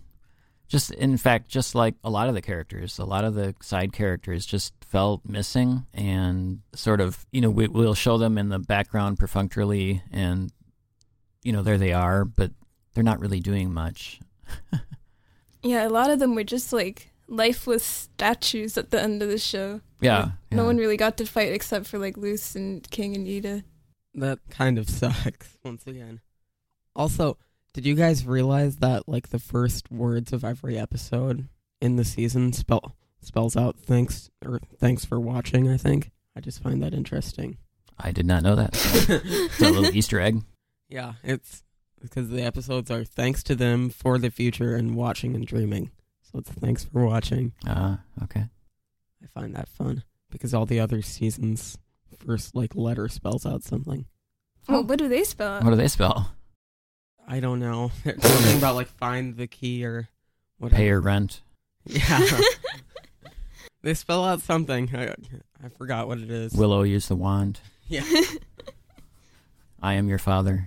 Just 0.68 0.90
in 0.92 1.16
fact, 1.16 1.48
just 1.48 1.75
like 1.75 1.94
a 2.04 2.10
lot 2.10 2.28
of 2.28 2.34
the 2.34 2.42
characters, 2.42 2.98
a 2.98 3.04
lot 3.04 3.25
of 3.25 3.34
the 3.34 3.54
side 3.62 3.92
characters 3.92 4.44
just 4.44 4.75
felt 4.84 5.22
missing 5.26 5.87
and 5.94 6.60
sort 6.75 7.00
of, 7.00 7.25
you 7.32 7.40
know, 7.40 7.50
we, 7.50 7.68
we'll 7.68 7.94
show 7.94 8.18
them 8.18 8.37
in 8.37 8.50
the 8.50 8.58
background 8.58 9.18
perfunctorily, 9.18 10.02
and 10.12 10.52
you 11.42 11.52
know, 11.52 11.62
there 11.62 11.78
they 11.78 11.92
are, 11.94 12.25
but 12.25 12.50
they're 12.94 13.02
not 13.04 13.20
really 13.20 13.40
doing 13.40 13.72
much. 13.72 14.20
Yeah, 15.62 15.87
a 15.87 15.90
lot 15.90 16.10
of 16.10 16.18
them 16.18 16.34
were 16.34 16.44
just 16.44 16.72
like 16.72 17.10
lifeless 17.26 17.84
statues 17.84 18.78
at 18.78 18.90
the 18.90 19.00
end 19.02 19.22
of 19.22 19.28
the 19.28 19.38
show. 19.38 19.80
Yeah, 20.00 20.18
Like, 20.18 20.28
yeah. 20.50 20.56
No 20.56 20.64
one 20.64 20.76
really 20.76 20.96
got 20.96 21.16
to 21.18 21.26
fight 21.26 21.52
except 21.52 21.87
for 21.87 21.98
like 21.98 22.16
Luz 22.16 22.54
and 22.54 22.88
King 22.90 23.16
and 23.16 23.26
Eda. 23.26 23.64
That 24.14 24.38
kind 24.50 24.78
of 24.78 24.88
sucks. 25.00 25.58
Once 25.64 25.84
again. 25.87 26.20
Also, 26.94 27.38
did 27.72 27.87
you 27.87 27.94
guys 27.94 28.26
realize 28.26 28.76
that 28.76 29.08
like 29.08 29.28
the 29.28 29.38
first 29.38 29.90
words 29.90 30.32
of 30.32 30.44
every 30.44 30.78
episode 30.78 31.48
in 31.80 31.96
the 31.96 32.04
season 32.04 32.52
spell 32.52 32.96
spells 33.20 33.56
out 33.56 33.76
thanks 33.78 34.30
or 34.44 34.60
thanks 34.78 35.04
for 35.04 35.20
watching? 35.20 35.68
I 35.68 35.76
think 35.76 36.10
I 36.37 36.40
just 36.40 36.62
find 36.62 36.82
that 36.82 36.94
interesting. 36.94 37.58
I 37.98 38.12
did 38.12 38.26
not 38.26 38.42
know 38.42 38.54
that. 38.54 38.70
It's 39.25 39.60
a 39.60 39.64
little 39.70 39.87
Easter 39.94 40.20
egg. 40.20 40.42
Yeah, 40.88 41.14
it's 41.22 41.64
because 42.00 42.30
the 42.30 42.42
episodes 42.42 42.90
are 42.90 43.04
thanks 43.04 43.42
to 43.44 43.54
them 43.56 43.90
for 43.90 44.18
the 44.18 44.30
future 44.30 44.75
and 44.76 44.94
watching 44.94 45.34
and 45.34 45.46
dreaming. 45.46 45.90
So 46.22 46.38
it's 46.38 46.50
thanks 46.50 46.84
for 46.84 47.04
watching. 47.04 47.52
Ah, 47.66 48.00
okay. 48.22 48.44
I 49.22 49.26
find 49.34 49.54
that 49.56 49.68
fun 49.68 50.04
because 50.30 50.54
all 50.54 50.66
the 50.66 50.80
other 50.80 51.02
seasons 51.02 51.76
first 52.25 52.54
like 52.54 52.75
letter 52.75 53.08
spells 53.08 53.44
out 53.46 53.62
something. 53.62 54.06
Well, 54.68 54.84
what 54.84 54.98
do 54.98 55.08
they 55.08 55.25
spell? 55.25 55.60
What 55.60 55.70
do 55.70 55.76
they 55.76 55.88
spell? 55.88 56.32
I 57.30 57.40
don't 57.40 57.61
know. 57.61 57.92
something 58.04 58.56
about 58.56 58.75
like 58.75 58.88
find 58.88 59.37
the 59.37 59.47
key 59.47 59.85
or 59.85 60.08
whatever. 60.58 60.78
Pay 60.78 60.87
your 60.87 61.00
rent. 61.00 61.42
Yeah. 61.85 62.26
they 63.82 63.92
spell 63.92 64.25
out 64.25 64.40
something. 64.40 64.90
I, 64.97 65.14
I 65.62 65.68
forgot 65.68 66.08
what 66.08 66.18
it 66.18 66.30
is. 66.30 66.54
Willow 66.54 66.82
use 66.82 67.08
the 67.08 67.16
wand. 67.16 67.61
yeah. 67.87 68.02
I 69.82 69.94
am 69.94 70.08
your 70.08 70.18
father. 70.18 70.66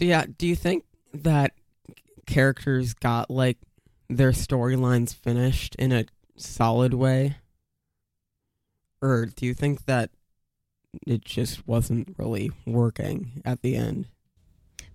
So 0.00 0.06
yeah, 0.06 0.24
do 0.38 0.46
you 0.46 0.56
think 0.56 0.86
that 1.12 1.52
characters 2.26 2.94
got 2.94 3.28
like 3.28 3.58
their 4.08 4.30
storylines 4.32 5.14
finished 5.14 5.74
in 5.74 5.92
a 5.92 6.06
solid 6.38 6.94
way? 6.94 7.36
Or 9.02 9.26
do 9.26 9.44
you 9.44 9.52
think 9.52 9.84
that 9.84 10.08
it 11.06 11.22
just 11.22 11.68
wasn't 11.68 12.14
really 12.16 12.50
working 12.66 13.42
at 13.44 13.60
the 13.60 13.76
end? 13.76 14.06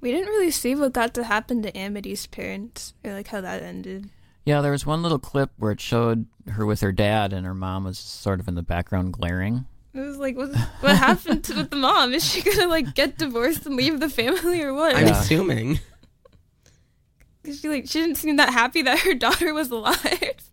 We 0.02 0.12
didn't 0.12 0.30
really 0.30 0.50
see 0.50 0.74
what 0.74 0.94
got 0.94 1.14
to 1.14 1.24
happen 1.24 1.62
to 1.62 1.78
Amity's 1.78 2.26
parents, 2.26 2.96
or 3.04 3.14
like 3.14 3.28
how 3.28 3.42
that 3.42 3.62
ended. 3.62 4.10
Yeah, 4.44 4.62
there 4.62 4.72
was 4.72 4.88
one 4.88 5.04
little 5.04 5.20
clip 5.20 5.52
where 5.58 5.72
it 5.72 5.82
showed 5.82 6.26
her 6.50 6.66
with 6.66 6.82
her 6.82 6.92
dad, 6.92 7.32
and 7.32 7.46
her 7.46 7.54
mom 7.54 7.84
was 7.84 8.00
sort 8.00 8.40
of 8.40 8.48
in 8.48 8.56
the 8.56 8.64
background 8.64 9.14
glaring. 9.14 9.68
It 9.96 10.00
was 10.02 10.18
like, 10.18 10.36
what, 10.36 10.54
what 10.82 10.98
happened 10.98 11.46
to, 11.46 11.56
with 11.56 11.70
the 11.70 11.78
mom? 11.78 12.14
Is 12.14 12.24
she 12.24 12.42
gonna 12.42 12.68
like 12.68 12.94
get 12.96 13.18
divorced 13.18 13.66
and 13.66 13.76
leave 13.76 14.00
the 14.02 14.10
family, 14.10 14.62
or 14.62 14.74
what? 14.74 14.96
I'm 14.96 15.08
Yeah. 15.08 15.20
assuming. 15.20 15.80
'Cause 17.44 17.60
she 17.60 17.70
like 17.70 17.88
she 17.88 18.02
didn't 18.02 18.16
seem 18.18 18.38
that 18.38 18.50
happy 18.50 18.82
that 18.82 19.00
her 19.00 19.14
daughter 19.14 19.54
was 19.54 19.70
alive. 19.70 20.50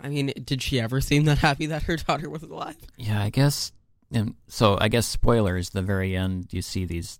I 0.00 0.08
mean, 0.08 0.32
did 0.44 0.62
she 0.62 0.78
ever 0.80 1.00
seem 1.00 1.24
that 1.24 1.38
happy 1.38 1.66
that 1.66 1.84
her 1.84 1.96
daughter 1.96 2.28
was 2.28 2.42
alive? 2.42 2.76
Yeah, 2.96 3.22
I 3.22 3.30
guess. 3.30 3.72
And 4.12 4.34
so 4.46 4.76
I 4.80 4.88
guess 4.88 5.06
spoilers. 5.06 5.70
The 5.70 5.80
very 5.82 6.14
end, 6.16 6.48
you 6.52 6.60
see 6.60 6.84
these 6.84 7.18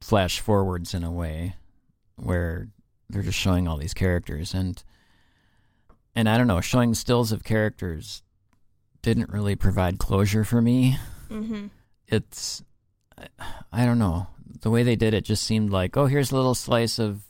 flash 0.00 0.38
forwards 0.40 0.94
in 0.94 1.02
a 1.02 1.10
way 1.10 1.56
where 2.16 2.68
they're 3.10 3.22
just 3.22 3.38
showing 3.38 3.66
all 3.66 3.76
these 3.76 3.94
characters, 3.94 4.54
and 4.54 4.82
and 6.14 6.28
I 6.28 6.38
don't 6.38 6.46
know, 6.46 6.60
showing 6.60 6.94
stills 6.94 7.32
of 7.32 7.42
characters 7.44 8.22
didn't 9.02 9.30
really 9.30 9.56
provide 9.56 9.98
closure 9.98 10.44
for 10.44 10.60
me. 10.62 10.98
Mm-hmm. 11.30 11.66
it's 12.06 12.62
I- 13.16 13.28
I 13.72 13.84
don't 13.84 13.98
know. 13.98 14.28
The 14.62 14.70
way 14.70 14.82
they 14.82 14.96
did 14.96 15.12
it 15.14 15.24
just 15.24 15.44
seemed 15.44 15.70
like, 15.70 15.96
oh, 15.96 16.06
here's 16.06 16.32
a 16.32 16.36
little 16.36 16.54
slice 16.54 16.98
of 16.98 17.22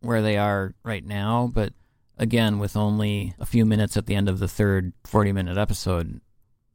where 0.00 0.22
they 0.22 0.36
are 0.36 0.74
right 0.82 1.04
now, 1.04 1.50
but 1.52 1.72
again, 2.18 2.58
with 2.58 2.76
only 2.76 3.34
a 3.38 3.46
few 3.46 3.64
minutes 3.66 3.96
at 3.96 4.06
the 4.06 4.14
end 4.14 4.28
of 4.28 4.38
the 4.38 4.48
third 4.48 4.92
40 5.04 5.32
minute 5.32 5.56
episode, 5.58 6.20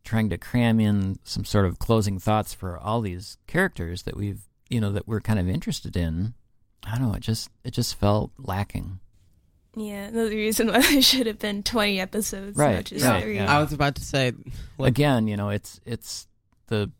trying 0.03 0.29
to 0.29 0.37
cram 0.37 0.79
in 0.79 1.19
some 1.23 1.43
sort 1.45 1.65
of 1.65 1.79
closing 1.79 2.19
thoughts 2.19 2.53
for 2.53 2.77
all 2.77 3.01
these 3.01 3.37
characters 3.47 4.03
that 4.03 4.15
we've, 4.17 4.41
you 4.69 4.79
know, 4.79 4.91
that 4.91 5.07
we're 5.07 5.19
kind 5.21 5.39
of 5.39 5.49
interested 5.49 5.95
in. 5.97 6.33
I 6.85 6.97
don't 6.97 7.09
know, 7.09 7.13
it 7.15 7.21
just 7.21 7.49
it 7.63 7.71
just 7.71 7.95
felt 7.95 8.31
lacking. 8.37 8.99
Yeah, 9.75 10.05
another 10.05 10.29
reason 10.31 10.67
why 10.67 10.81
there 10.91 11.01
should 11.01 11.27
have 11.27 11.39
been 11.39 11.63
twenty 11.63 11.99
episodes, 11.99 12.57
Right, 12.57 12.75
not 12.75 12.85
just 12.85 13.05
right, 13.05 13.23
three. 13.23 13.35
yeah. 13.35 13.55
I 13.55 13.61
was 13.61 13.71
about 13.73 13.95
to 13.95 14.03
say, 14.03 14.33
like, 14.77 14.89
Again, 14.89 15.27
you 15.27 15.37
know, 15.37 15.49
it's 15.49 15.79
it's 15.85 16.27
the 16.67 16.91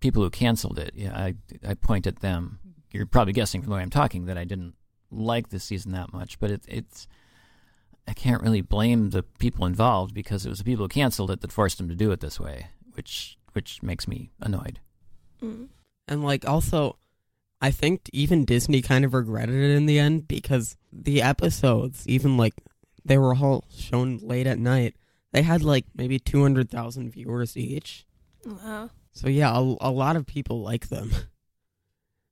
people 0.00 0.22
who 0.22 0.30
canceled 0.30 0.78
it. 0.78 0.92
Yeah, 0.94 1.14
I 1.16 1.34
I 1.66 1.74
point 1.74 2.06
at 2.06 2.20
them. 2.20 2.58
You're 2.92 3.06
probably 3.06 3.32
guessing 3.32 3.60
from 3.62 3.70
the 3.70 3.76
way 3.76 3.82
I'm 3.82 3.90
talking 3.90 4.26
that 4.26 4.38
I 4.38 4.44
didn't 4.44 4.74
like 5.10 5.48
this 5.48 5.64
season 5.64 5.92
that 5.92 6.12
much, 6.12 6.38
but 6.38 6.50
it, 6.50 6.62
it's 6.68 7.08
I 8.06 8.12
can't 8.12 8.42
really 8.42 8.60
blame 8.60 9.10
the 9.10 9.22
people 9.22 9.66
involved 9.66 10.14
because 10.14 10.46
it 10.46 10.48
was 10.50 10.58
the 10.58 10.64
people 10.64 10.84
who 10.84 10.88
canceled 10.88 11.30
it 11.30 11.40
that 11.40 11.50
forced 11.52 11.78
them 11.78 11.88
to 11.88 11.94
do 11.96 12.12
it 12.12 12.20
this 12.20 12.38
way, 12.38 12.68
which 12.94 13.36
which 13.52 13.82
makes 13.82 14.06
me 14.06 14.30
annoyed. 14.40 14.78
Mm. 15.42 15.68
And 16.06 16.22
like 16.22 16.46
also 16.48 16.96
I 17.60 17.70
think 17.70 18.10
even 18.12 18.44
Disney 18.44 18.82
kind 18.82 19.04
of 19.04 19.14
regretted 19.14 19.54
it 19.54 19.74
in 19.74 19.86
the 19.86 19.98
end 19.98 20.28
because 20.28 20.76
the 20.92 21.22
episodes, 21.22 22.06
even 22.06 22.36
like 22.36 22.54
they 23.04 23.18
were 23.18 23.34
all 23.34 23.64
shown 23.74 24.18
late 24.18 24.46
at 24.46 24.58
night, 24.58 24.96
they 25.32 25.42
had 25.42 25.62
like 25.62 25.86
maybe 25.94 26.18
200,000 26.18 27.10
viewers 27.10 27.56
each. 27.56 28.06
Wow. 28.44 28.90
So 29.12 29.28
yeah, 29.28 29.50
a, 29.56 29.60
a 29.80 29.90
lot 29.90 30.16
of 30.16 30.26
people 30.26 30.60
like 30.60 30.88
them. 30.88 31.12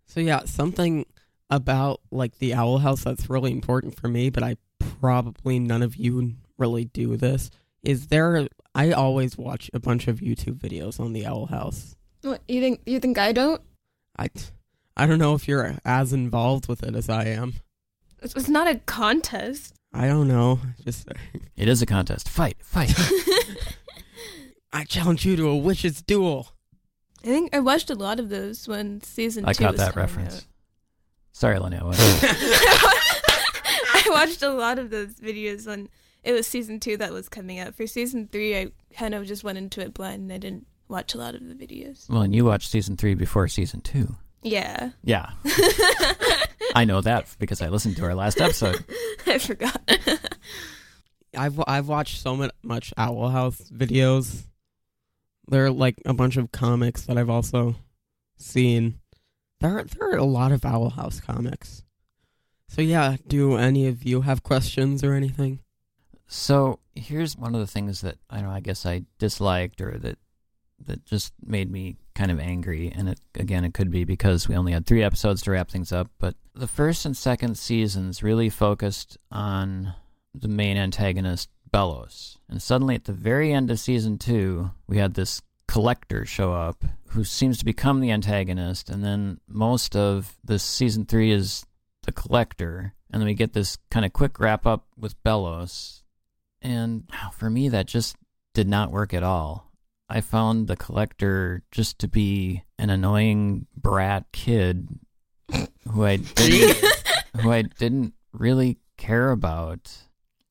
So 0.07 0.21
yeah, 0.21 0.45
something 0.45 1.07
about 1.49 2.00
like 2.11 2.38
the 2.38 2.52
Owl 2.52 2.79
House 2.79 3.02
that's 3.02 3.31
really 3.31 3.50
important 3.50 3.99
for 3.99 4.09
me, 4.09 4.29
but 4.29 4.43
I 4.43 4.57
probably 5.00 5.59
none 5.59 5.83
of 5.83 5.97
you 5.97 6.35
really 6.59 6.85
do 6.85 7.17
this. 7.17 7.50
Is 7.83 8.09
there? 8.09 8.47
I 8.75 8.93
always 8.93 9.38
watch 9.38 9.71
a 9.73 9.81
bunch 9.81 10.09
of 10.09 10.21
YouTube 10.21 10.59
videos 10.59 11.00
on 11.00 11.14
the 11.14 11.26
Owl 11.26 11.47
House. 11.47 11.97
What 12.21 12.43
you 12.47 12.61
think? 12.61 12.83
You 12.85 13.00
think 13.00 13.17
I 13.17 13.33
don't? 13.33 13.62
I, 14.19 14.29
I 14.96 15.06
don't 15.06 15.18
know 15.18 15.34
if 15.34 15.49
you're 15.49 15.76
as 15.84 16.12
involved 16.12 16.68
with 16.68 16.82
it 16.82 16.94
as 16.94 17.08
I 17.08 17.25
am. 17.26 17.54
It's 18.20 18.34
it's 18.34 18.49
not 18.49 18.68
a 18.68 18.76
contest. 18.76 19.75
I 19.92 20.06
don't 20.06 20.28
know. 20.28 20.61
Just 20.84 21.08
It 21.56 21.68
is 21.68 21.82
a 21.82 21.87
contest. 21.87 22.28
Fight, 22.28 22.56
fight. 22.62 22.94
I 24.72 24.84
challenge 24.84 25.25
you 25.26 25.37
to 25.37 25.49
a 25.49 25.56
witch's 25.56 26.00
duel. 26.02 26.52
I 27.22 27.26
think 27.26 27.54
I 27.54 27.61
watched 27.61 27.90
a 27.90 27.94
lot 27.94 28.18
of 28.18 28.28
those 28.30 28.66
when 28.66 29.02
season 29.02 29.44
I 29.44 29.52
two 29.52 29.64
caught 29.64 29.72
was 29.72 29.80
that 29.80 29.92
coming 29.94 30.06
reference. 30.08 30.37
out. 30.38 30.44
Sorry, 31.32 31.58
Linnea. 31.58 31.82
what- 31.84 31.96
I 33.94 34.02
watched 34.11 34.42
a 34.42 34.50
lot 34.50 34.78
of 34.78 34.90
those 34.90 35.14
videos 35.14 35.66
when 35.66 35.88
it 36.25 36.32
was 36.32 36.46
season 36.46 36.80
two 36.80 36.96
that 36.96 37.12
was 37.12 37.28
coming 37.28 37.58
out. 37.58 37.75
For 37.75 37.87
season 37.87 38.28
three, 38.30 38.56
I 38.56 38.68
kind 38.94 39.14
of 39.14 39.26
just 39.26 39.44
went 39.44 39.58
into 39.58 39.80
it 39.80 39.94
blind 39.94 40.22
and 40.22 40.32
I 40.32 40.38
didn't 40.38 40.66
watch 40.88 41.14
a 41.14 41.18
lot 41.18 41.34
of 41.34 41.46
the 41.46 41.54
videos. 41.54 42.08
well, 42.11 42.22
and 42.22 42.34
you 42.34 42.44
watched 42.44 42.70
season 42.70 42.96
three 42.96 43.14
before 43.14 43.49
season 43.49 43.80
two. 43.80 44.16
Yeah, 44.42 44.90
Yeah, 45.04 45.30
I 46.75 46.84
know 46.84 47.00
that 47.00 47.34
because 47.38 47.62
I 47.62 47.68
listened 47.68 47.96
to 47.96 48.04
our 48.04 48.14
last 48.14 48.40
episode. 48.40 48.84
I 49.26 49.38
forgot. 49.38 49.80
I've 51.37 51.62
I've 51.66 51.88
watched 51.88 52.20
so 52.20 52.50
much 52.62 52.92
Owl 52.96 53.28
House 53.30 53.70
videos. 53.70 54.44
There 55.49 55.66
are 55.66 55.70
like 55.70 56.00
a 56.04 56.14
bunch 56.14 56.37
of 56.37 56.52
comics 56.52 57.02
that 57.06 57.16
I've 57.16 57.30
also 57.30 57.76
seen. 58.37 58.99
There 59.61 59.78
are, 59.78 59.84
there 59.84 60.11
are 60.11 60.16
a 60.16 60.25
lot 60.25 60.52
of 60.52 60.64
Owl 60.64 60.90
House 60.90 61.20
comics. 61.20 61.84
So 62.68 62.82
yeah, 62.82 63.16
do 63.26 63.56
any 63.56 63.87
of 63.87 64.02
you 64.02 64.22
have 64.22 64.42
questions 64.42 65.04
or 65.04 65.14
anything? 65.14 65.61
So 66.26 66.78
here's 66.94 67.37
one 67.37 67.54
of 67.54 67.61
the 67.61 67.66
things 67.66 68.00
that 68.00 68.16
I 68.30 68.37
don't 68.37 68.49
know. 68.49 68.54
I 68.54 68.61
guess 68.61 68.87
I 68.87 69.02
disliked 69.18 69.80
or 69.80 69.99
that 69.99 70.18
that 70.87 71.04
just 71.04 71.32
made 71.44 71.70
me 71.70 71.96
kind 72.14 72.31
of 72.31 72.40
angry. 72.40 72.92
And 72.95 73.09
it 73.11 73.21
again, 73.35 73.64
it 73.64 73.75
could 73.75 73.90
be 73.90 74.04
because 74.04 74.49
we 74.49 74.57
only 74.57 74.73
had 74.73 74.87
three 74.87 75.02
episodes 75.02 75.42
to 75.42 75.50
wrap 75.50 75.71
things 75.71 75.92
up. 75.92 76.11
But 76.19 76.35
the 76.54 76.66
first 76.66 77.07
and 77.07 77.16
second 77.16 77.57
seasons 77.57 78.23
really 78.23 78.50
focused 78.50 79.19
on 79.31 79.95
the 80.35 80.49
main 80.49 80.76
antagonist 80.76 81.49
Belos, 81.73 82.37
and 82.49 82.61
suddenly 82.61 82.95
at 82.95 83.04
the 83.04 83.14
very 83.14 83.52
end 83.52 83.71
of 83.71 83.81
season 83.81 84.19
two, 84.19 84.71
we 84.87 84.99
had 84.99 85.14
this 85.14 85.40
collector 85.66 86.26
show 86.26 86.52
up 86.52 86.85
who 87.09 87.25
seems 87.25 87.59
to 87.59 87.64
become 87.64 88.00
the 88.00 88.11
antagonist, 88.11 88.90
and 88.90 89.02
then 89.02 89.40
most 89.49 89.97
of 89.97 90.37
this 90.45 90.62
season 90.62 91.07
three 91.07 91.31
is 91.31 91.64
the 92.02 92.12
collector, 92.12 92.92
and 93.11 93.21
then 93.21 93.26
we 93.26 93.33
get 93.33 93.54
this 93.54 93.78
kind 93.90 94.04
of 94.04 94.12
quick 94.12 94.38
wrap 94.38 94.66
up 94.66 94.87
with 94.99 95.23
Belos, 95.25 96.02
and 96.61 97.11
for 97.33 97.49
me 97.49 97.71
that 97.71 97.87
just 97.87 98.16
did 98.52 98.69
not 98.69 98.92
work 98.92 99.14
at 99.14 99.23
all. 99.23 99.72
I 100.12 100.21
found 100.21 100.69
the 100.69 100.76
collector 100.76 101.62
just 101.71 101.99
to 102.00 102.09
be 102.09 102.62
an 102.78 102.90
annoying 102.90 103.66
brat 103.76 104.26
kid 104.33 104.88
who 105.90 106.04
I 106.04 106.16
didn't, 106.37 106.85
who 107.40 107.50
I 107.50 107.62
didn't 107.62 108.14
really 108.33 108.78
care 108.99 109.31
about. 109.31 109.90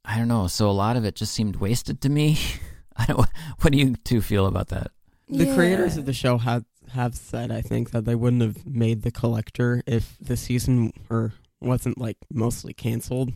I 0.03 0.17
don't 0.17 0.27
know. 0.27 0.47
So 0.47 0.69
a 0.69 0.71
lot 0.71 0.97
of 0.97 1.05
it 1.05 1.15
just 1.15 1.33
seemed 1.33 1.57
wasted 1.57 2.01
to 2.01 2.09
me. 2.09 2.37
I 2.97 3.05
don't. 3.05 3.27
What 3.61 3.71
do 3.71 3.77
you 3.77 3.95
two 4.03 4.21
feel 4.21 4.47
about 4.47 4.69
that? 4.69 4.91
The 5.29 5.53
creators 5.53 5.95
of 5.95 6.05
the 6.05 6.13
show 6.13 6.39
have 6.39 6.65
have 6.93 7.15
said 7.15 7.51
I 7.51 7.61
think 7.61 7.91
that 7.91 8.03
they 8.05 8.15
wouldn't 8.15 8.41
have 8.41 8.65
made 8.65 9.03
the 9.03 9.11
collector 9.11 9.81
if 9.85 10.17
the 10.19 10.35
season 10.35 10.91
or 11.09 11.33
wasn't 11.61 11.97
like 11.97 12.17
mostly 12.29 12.73
canceled. 12.73 13.31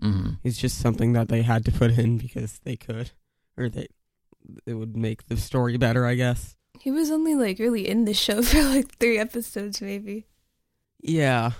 hmm 0.00 0.30
It's 0.44 0.56
just 0.56 0.78
something 0.78 1.12
that 1.14 1.28
they 1.28 1.42
had 1.42 1.64
to 1.66 1.72
put 1.72 1.98
in 1.98 2.16
because 2.16 2.60
they 2.64 2.76
could, 2.76 3.10
or 3.56 3.68
they 3.68 3.88
it 4.66 4.74
would 4.74 4.96
make 4.96 5.26
the 5.26 5.36
story 5.36 5.76
better, 5.76 6.06
I 6.06 6.14
guess. 6.14 6.56
He 6.78 6.90
was 6.90 7.10
only 7.10 7.34
like 7.34 7.58
really 7.58 7.88
in 7.88 8.04
the 8.04 8.14
show 8.14 8.42
for 8.42 8.62
like 8.62 8.96
three 8.98 9.18
episodes, 9.18 9.80
maybe. 9.80 10.26
Yeah. 11.00 11.52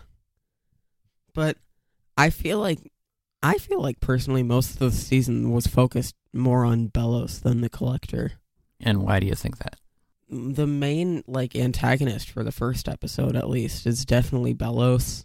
But 1.34 1.56
I 2.16 2.30
feel 2.30 2.58
like 2.58 2.92
I 3.42 3.58
feel 3.58 3.80
like 3.80 4.00
personally 4.00 4.42
most 4.42 4.72
of 4.72 4.78
the 4.78 4.90
season 4.90 5.52
was 5.52 5.66
focused 5.66 6.16
more 6.32 6.64
on 6.64 6.88
Belos 6.88 7.40
than 7.42 7.60
the 7.60 7.68
collector. 7.68 8.32
And 8.80 9.02
why 9.02 9.20
do 9.20 9.26
you 9.26 9.34
think 9.34 9.58
that? 9.58 9.76
The 10.28 10.66
main 10.66 11.22
like 11.26 11.56
antagonist 11.56 12.30
for 12.30 12.42
the 12.42 12.52
first 12.52 12.88
episode 12.88 13.36
at 13.36 13.48
least 13.48 13.86
is 13.86 14.04
definitely 14.04 14.54
Belos. 14.54 15.24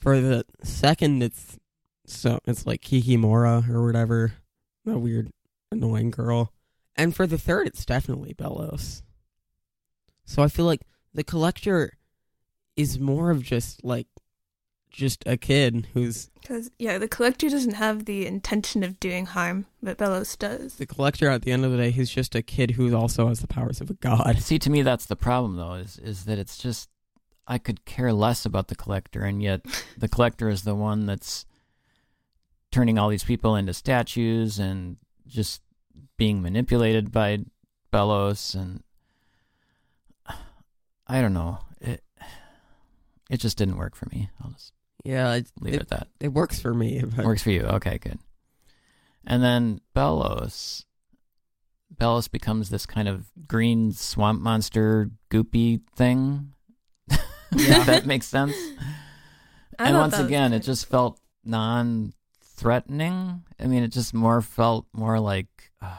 For 0.00 0.20
the 0.20 0.44
second 0.62 1.22
it's 1.22 1.58
so 2.06 2.38
it's 2.44 2.66
like 2.66 2.82
Kikimora 2.82 3.68
or 3.70 3.84
whatever. 3.86 4.34
That 4.84 4.98
weird 4.98 5.30
annoying 5.70 6.10
girl. 6.10 6.52
And 6.96 7.14
for 7.14 7.26
the 7.26 7.38
third 7.38 7.66
it's 7.66 7.84
definitely 7.84 8.34
Belos. 8.34 9.02
So 10.24 10.42
I 10.42 10.48
feel 10.48 10.64
like 10.64 10.82
the 11.12 11.24
collector 11.24 11.94
is 12.76 12.98
more 12.98 13.30
of 13.30 13.42
just 13.42 13.84
like 13.84 14.06
just 14.90 15.24
a 15.26 15.36
kid 15.36 15.88
who's 15.92 16.30
Because 16.40 16.70
yeah, 16.78 16.98
the 16.98 17.08
collector 17.08 17.48
doesn't 17.48 17.74
have 17.74 18.04
the 18.04 18.26
intention 18.26 18.84
of 18.84 19.00
doing 19.00 19.26
harm, 19.26 19.66
but 19.82 19.98
Belos 19.98 20.38
does. 20.38 20.76
the 20.76 20.86
collector 20.86 21.28
at 21.28 21.42
the 21.42 21.50
end 21.50 21.64
of 21.64 21.72
the 21.72 21.76
day 21.76 21.90
he's 21.90 22.10
just 22.10 22.34
a 22.34 22.42
kid 22.42 22.72
who 22.72 22.94
also 22.94 23.28
has 23.28 23.40
the 23.40 23.48
powers 23.48 23.80
of 23.80 23.90
a 23.90 23.94
god 23.94 24.38
See, 24.38 24.58
to 24.60 24.70
me, 24.70 24.82
that's 24.82 25.06
the 25.06 25.16
problem, 25.16 25.56
though, 25.56 25.74
is 25.74 25.98
is 25.98 26.24
that 26.26 26.38
it's 26.38 26.56
just 26.56 26.88
I 27.46 27.58
could 27.58 27.84
care 27.84 28.12
less 28.12 28.46
about 28.46 28.68
the 28.68 28.76
collector, 28.76 29.24
and 29.24 29.42
yet 29.42 29.62
the 29.98 30.08
collector 30.08 30.48
is 30.48 30.62
the 30.62 30.74
one 30.74 31.06
that's 31.06 31.44
turning 32.70 32.98
all 32.98 33.08
these 33.08 33.24
people 33.24 33.54
into 33.56 33.74
statues 33.74 34.58
and 34.58 34.96
just 35.26 35.60
being 36.16 36.42
manipulated 36.42 37.12
by 37.12 37.38
Belos, 37.92 38.54
and 38.54 38.82
I 41.06 41.20
don't 41.20 41.34
know. 41.34 41.58
It 41.80 42.02
it 43.30 43.38
just 43.38 43.56
didn't 43.56 43.76
work 43.76 43.94
for 43.94 44.06
me. 44.06 44.30
I'll 44.42 44.50
just 44.50 44.72
yeah 45.04 45.34
it, 45.34 45.46
leave 45.60 45.74
it, 45.74 45.76
it, 45.76 45.82
at 45.82 45.88
that. 45.88 46.08
it 46.20 46.28
works 46.28 46.60
for 46.60 46.72
me 46.72 47.02
but 47.04 47.24
Works 47.24 47.42
for 47.42 47.50
you. 47.50 47.62
Okay, 47.62 47.98
good. 47.98 48.18
And 49.26 49.42
then 49.42 49.80
Belos. 49.94 50.84
Belos 51.94 52.30
becomes 52.30 52.70
this 52.70 52.86
kind 52.86 53.08
of 53.08 53.26
green 53.46 53.92
swamp 53.92 54.40
monster 54.40 55.10
goopy 55.30 55.80
thing. 55.94 56.52
Yeah. 57.56 57.84
that 57.84 58.06
makes 58.06 58.26
sense. 58.26 58.56
I 59.78 59.88
and 59.88 59.96
once 59.96 60.18
again, 60.18 60.52
it 60.52 60.60
just 60.60 60.86
felt 60.86 61.20
non 61.44 62.12
threatening. 62.54 63.42
I 63.60 63.66
mean, 63.66 63.82
it 63.82 63.88
just 63.88 64.14
more 64.14 64.40
felt 64.40 64.86
more 64.92 65.20
like 65.20 65.70
uh, 65.82 65.96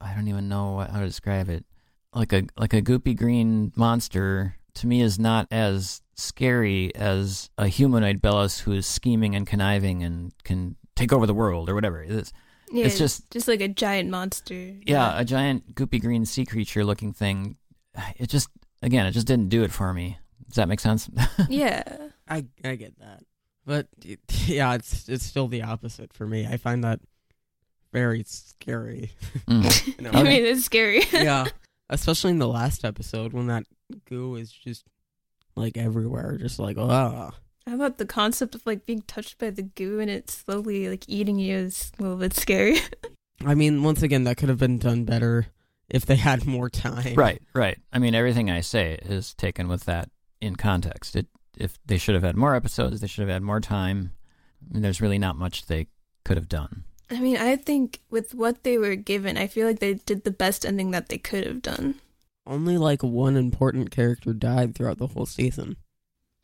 I 0.00 0.14
don't 0.14 0.28
even 0.28 0.48
know 0.48 0.78
how 0.78 1.00
to 1.00 1.06
describe 1.06 1.48
it. 1.48 1.64
Like 2.14 2.32
a 2.32 2.44
like 2.56 2.72
a 2.72 2.80
goopy 2.82 3.16
green 3.16 3.72
monster 3.76 4.56
to 4.74 4.86
me 4.86 5.00
is 5.02 5.18
not 5.18 5.46
as 5.50 6.00
scary 6.14 6.94
as 6.94 7.50
a 7.58 7.68
humanoid 7.68 8.22
Belos 8.22 8.60
who 8.60 8.72
is 8.72 8.86
scheming 8.86 9.34
and 9.34 9.46
conniving 9.46 10.02
and 10.02 10.32
can 10.44 10.76
take 10.94 11.12
over 11.12 11.26
the 11.26 11.34
world 11.34 11.68
or 11.68 11.74
whatever. 11.74 12.02
It's, 12.02 12.32
Yeah, 12.72 12.86
it's 12.86 12.96
just- 12.98 13.30
just 13.30 13.48
like 13.48 13.60
a 13.60 13.68
giant 13.68 14.08
monster. 14.10 14.74
yeah, 14.86 15.18
a 15.18 15.24
giant 15.24 15.74
goopy 15.74 16.00
green 16.00 16.24
sea 16.24 16.46
creature 16.46 16.84
looking 16.84 17.12
thing. 17.12 17.56
It 18.16 18.28
just 18.30 18.48
again, 18.82 19.04
it 19.06 19.12
just 19.12 19.26
didn't 19.26 19.48
do 19.50 19.62
it 19.62 19.72
for 19.72 19.92
me. 19.92 20.18
Does 20.48 20.56
that 20.56 20.68
make 20.68 20.80
sense? 20.80 21.10
yeah. 21.48 21.82
I 22.28 22.46
I 22.64 22.76
get 22.76 22.98
that 22.98 23.22
but 23.66 23.88
yeah 24.46 24.74
it's 24.74 25.08
it's 25.08 25.24
still 25.24 25.48
the 25.48 25.62
opposite 25.62 26.12
for 26.12 26.26
me 26.26 26.46
I 26.46 26.56
find 26.56 26.82
that 26.84 27.00
very 27.92 28.24
scary 28.26 29.10
Mm. 29.48 29.86
you 29.98 30.02
know? 30.04 30.10
I 30.12 30.22
mean, 30.22 30.44
it's 30.44 30.64
scary. 30.64 31.02
yeah 31.12 31.46
especially 31.90 32.30
in 32.32 32.38
the 32.38 32.48
last 32.48 32.84
episode 32.84 33.32
when 33.32 33.46
that 33.48 33.64
goo 34.08 34.34
is 34.36 34.50
just 34.50 34.84
like 35.54 35.76
everywhere 35.76 36.36
just 36.38 36.58
like 36.58 36.76
ah 36.78 37.32
How 37.66 37.74
about 37.74 37.98
the 37.98 38.06
concept 38.06 38.54
of 38.54 38.66
like 38.66 38.86
being 38.86 39.02
touched 39.02 39.38
by 39.38 39.50
the 39.50 39.62
goo 39.62 40.00
and 40.00 40.10
it 40.10 40.30
slowly 40.30 40.88
like 40.88 41.04
eating 41.08 41.38
you 41.38 41.56
is 41.56 41.92
a 41.98 42.02
little 42.02 42.16
bit 42.18 42.34
scary. 42.34 42.78
I 43.44 43.54
mean 43.54 43.82
once 43.82 44.02
again 44.02 44.24
that 44.24 44.36
could 44.36 44.48
have 44.48 44.58
been 44.58 44.78
done 44.78 45.04
better 45.04 45.46
if 45.88 46.04
they 46.04 46.16
had 46.16 46.44
more 46.46 46.68
time 46.68 47.14
Right, 47.14 47.40
right. 47.54 47.78
I 47.92 48.00
mean, 48.00 48.14
everything 48.16 48.50
I 48.50 48.60
say 48.60 48.98
is 49.02 49.34
taken 49.34 49.68
with 49.68 49.84
that 49.84 50.10
in 50.40 50.56
context. 50.56 51.14
It 51.14 51.28
if 51.56 51.78
they 51.86 51.98
should 51.98 52.14
have 52.14 52.24
had 52.24 52.36
more 52.36 52.54
episodes, 52.54 53.00
they 53.00 53.06
should 53.06 53.22
have 53.22 53.32
had 53.32 53.42
more 53.42 53.60
time. 53.60 54.12
I 54.68 54.74
mean, 54.74 54.82
there's 54.82 55.00
really 55.00 55.18
not 55.18 55.36
much 55.36 55.66
they 55.66 55.86
could 56.24 56.36
have 56.36 56.48
done. 56.48 56.84
I 57.10 57.20
mean, 57.20 57.36
I 57.36 57.56
think 57.56 58.00
with 58.10 58.34
what 58.34 58.64
they 58.64 58.78
were 58.78 58.96
given, 58.96 59.36
I 59.36 59.46
feel 59.46 59.66
like 59.66 59.78
they 59.78 59.94
did 59.94 60.24
the 60.24 60.30
best 60.32 60.66
ending 60.66 60.90
that 60.90 61.08
they 61.08 61.18
could 61.18 61.46
have 61.46 61.62
done. 61.62 61.96
only 62.46 62.78
like 62.78 63.02
one 63.02 63.36
important 63.36 63.90
character 63.90 64.32
died 64.32 64.74
throughout 64.74 64.98
the 64.98 65.06
whole 65.08 65.26
season. 65.26 65.76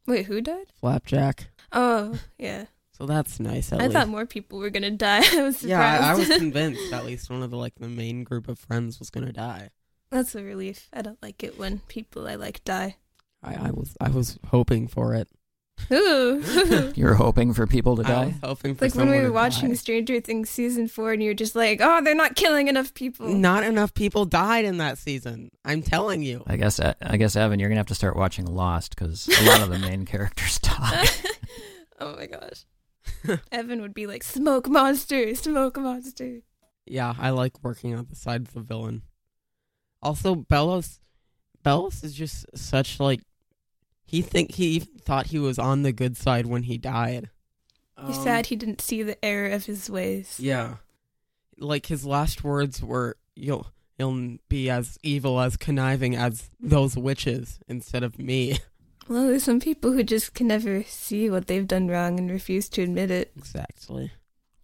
Wait, 0.06 0.26
who 0.26 0.40
died? 0.40 0.66
Flapjack. 0.80 1.48
Oh, 1.72 2.18
yeah. 2.38 2.66
So 2.92 3.06
that's 3.06 3.40
nice. 3.40 3.72
At 3.72 3.80
I 3.80 3.84
least. 3.84 3.92
thought 3.94 4.08
more 4.08 4.26
people 4.26 4.58
were 4.58 4.70
gonna 4.70 4.90
die. 4.90 5.22
I 5.32 5.42
was 5.42 5.58
surprised. 5.58 5.64
Yeah, 5.64 6.00
I, 6.08 6.12
I 6.12 6.14
was 6.14 6.28
convinced 6.28 6.92
at 6.92 7.06
least 7.06 7.30
one 7.30 7.42
of 7.42 7.50
the 7.50 7.56
like 7.56 7.74
the 7.76 7.88
main 7.88 8.22
group 8.22 8.48
of 8.48 8.58
friends 8.58 8.98
was 8.98 9.10
gonna 9.10 9.32
die. 9.32 9.70
That's 10.10 10.34
a 10.34 10.42
relief. 10.42 10.88
I 10.92 11.02
don't 11.02 11.20
like 11.22 11.42
it 11.42 11.58
when 11.58 11.78
people 11.88 12.28
I 12.28 12.34
like 12.34 12.62
die. 12.64 12.96
I, 13.42 13.68
I 13.68 13.70
was 13.70 13.96
I 14.00 14.08
was 14.08 14.38
hoping 14.48 14.88
for 14.88 15.14
it. 15.14 15.28
Ooh. 15.92 16.92
You're 16.94 17.14
hoping 17.14 17.54
for 17.54 17.66
people 17.66 17.96
to 17.96 18.02
I 18.04 18.08
die? 18.08 18.24
was 18.26 18.34
hoping 18.44 18.74
for 18.74 18.84
like 18.84 18.94
when 18.94 19.10
we 19.10 19.18
were 19.20 19.32
watching 19.32 19.70
die. 19.70 19.74
Stranger 19.74 20.20
Things 20.20 20.48
season 20.50 20.86
four, 20.86 21.12
and 21.12 21.22
you're 21.22 21.34
just 21.34 21.56
like, 21.56 21.80
"Oh, 21.82 22.00
they're 22.04 22.14
not 22.14 22.36
killing 22.36 22.68
enough 22.68 22.94
people." 22.94 23.26
Not 23.28 23.64
enough 23.64 23.92
people 23.94 24.24
died 24.24 24.64
in 24.64 24.76
that 24.78 24.98
season. 24.98 25.50
I'm 25.64 25.82
telling 25.82 26.22
you. 26.22 26.44
I 26.46 26.56
guess 26.56 26.78
uh, 26.78 26.94
I 27.02 27.16
guess 27.16 27.34
Evan, 27.34 27.58
you're 27.58 27.68
gonna 27.68 27.80
have 27.80 27.86
to 27.86 27.94
start 27.96 28.16
watching 28.16 28.44
Lost 28.46 28.94
because 28.94 29.26
a 29.28 29.44
lot 29.48 29.60
of 29.62 29.70
the 29.70 29.78
main 29.78 30.04
characters 30.12 30.58
die. 30.60 31.06
oh 31.98 32.14
my 32.16 32.26
gosh. 32.26 32.64
Evan 33.50 33.80
would 33.80 33.94
be 33.94 34.06
like, 34.06 34.22
"Smoke 34.22 34.68
monster, 34.68 35.34
smoke 35.34 35.78
monster." 35.78 36.40
Yeah, 36.86 37.14
I 37.18 37.30
like 37.30 37.54
working 37.64 37.94
on 37.94 38.06
the 38.08 38.16
side 38.16 38.42
of 38.42 38.52
the 38.52 38.60
villain. 38.60 39.02
Also, 40.02 40.34
Belos, 40.34 40.98
Belos 41.64 42.04
is 42.04 42.12
just 42.14 42.46
such 42.56 43.00
like 43.00 43.20
he 44.12 44.22
think 44.22 44.54
he 44.54 44.78
thought 44.78 45.26
he 45.26 45.38
was 45.40 45.58
on 45.58 45.82
the 45.82 45.92
good 45.92 46.16
side 46.16 46.46
when 46.46 46.62
he 46.62 46.78
died. 46.78 47.30
He's 48.06 48.18
Um, 48.18 48.22
sad 48.24 48.46
he 48.46 48.56
didn't 48.56 48.80
see 48.80 49.02
the 49.02 49.22
error 49.24 49.48
of 49.50 49.66
his 49.66 49.90
ways. 49.90 50.36
Yeah, 50.38 50.76
like 51.58 51.86
his 51.86 52.04
last 52.04 52.44
words 52.44 52.80
were, 52.82 53.16
"You'll 53.34 53.66
you'll 53.98 54.36
be 54.48 54.70
as 54.70 54.98
evil 55.02 55.40
as 55.40 55.56
conniving 55.56 56.14
as 56.14 56.48
those 56.60 56.96
witches 56.96 57.58
instead 57.66 58.02
of 58.04 58.18
me." 58.18 58.58
Well, 59.08 59.26
there's 59.26 59.42
some 59.42 59.58
people 59.58 59.90
who 59.92 60.04
just 60.04 60.32
can 60.32 60.46
never 60.46 60.84
see 60.84 61.28
what 61.28 61.48
they've 61.48 61.66
done 61.66 61.88
wrong 61.88 62.20
and 62.20 62.30
refuse 62.30 62.68
to 62.70 62.82
admit 62.82 63.10
it. 63.10 63.32
Exactly. 63.36 64.12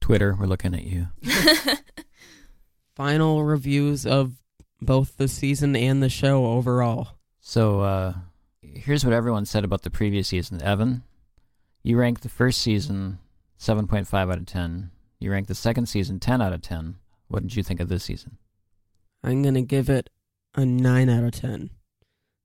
Twitter, 0.00 0.36
we're 0.38 0.46
looking 0.46 0.74
at 0.74 0.84
you. 0.84 1.08
Final 2.94 3.44
reviews 3.44 4.06
of 4.06 4.34
both 4.80 5.16
the 5.16 5.26
season 5.28 5.74
and 5.76 6.02
the 6.02 6.08
show 6.08 6.46
overall. 6.46 7.08
So 7.40 7.80
uh, 7.80 8.14
here's 8.78 9.04
what 9.04 9.14
everyone 9.14 9.44
said 9.44 9.64
about 9.64 9.82
the 9.82 9.90
previous 9.90 10.28
season. 10.28 10.62
Evan, 10.62 11.02
you 11.82 11.98
ranked 11.98 12.22
the 12.22 12.28
first 12.28 12.60
season 12.60 13.18
7.5 13.58 14.14
out 14.14 14.38
of 14.38 14.46
10. 14.46 14.90
You 15.18 15.32
ranked 15.32 15.48
the 15.48 15.54
second 15.54 15.86
season 15.86 16.20
10 16.20 16.40
out 16.40 16.52
of 16.52 16.62
10. 16.62 16.96
What 17.28 17.42
did 17.42 17.56
you 17.56 17.62
think 17.62 17.80
of 17.80 17.88
this 17.88 18.04
season? 18.04 18.38
I'm 19.22 19.42
gonna 19.42 19.62
give 19.62 19.90
it 19.90 20.10
a 20.54 20.64
nine 20.64 21.08
out 21.08 21.24
of 21.24 21.32
ten. 21.32 21.70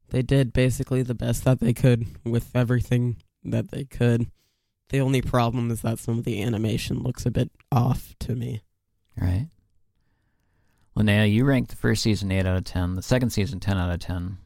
They 0.10 0.22
did 0.22 0.54
basically 0.54 1.02
the 1.02 1.16
best 1.16 1.44
that 1.46 1.60
they 1.60 1.74
could 1.74 2.06
with 2.24 2.52
everything 2.56 3.18
that 3.44 3.72
they 3.72 3.86
could. 3.86 4.30
The 4.90 5.00
only 5.00 5.22
problem 5.22 5.72
is 5.72 5.82
that 5.82 6.00
some 6.00 6.20
of 6.20 6.24
the 6.24 6.42
animation 6.42 7.02
looks 7.02 7.26
a 7.26 7.32
bit 7.32 7.52
off 7.72 8.16
to 8.20 8.36
me. 8.36 8.62
Right. 9.20 9.48
Linnea, 10.98 11.32
you 11.32 11.46
ranked 11.46 11.72
the 11.72 11.76
first 11.76 12.04
season 12.04 12.32
8 12.32 12.46
out 12.46 12.58
of 12.58 12.64
10, 12.66 12.96
the 12.96 13.02
second 13.02 13.32
season 13.32 13.60
10 13.60 13.78
out 13.78 13.90
of 13.90 14.00
10. 14.00 14.38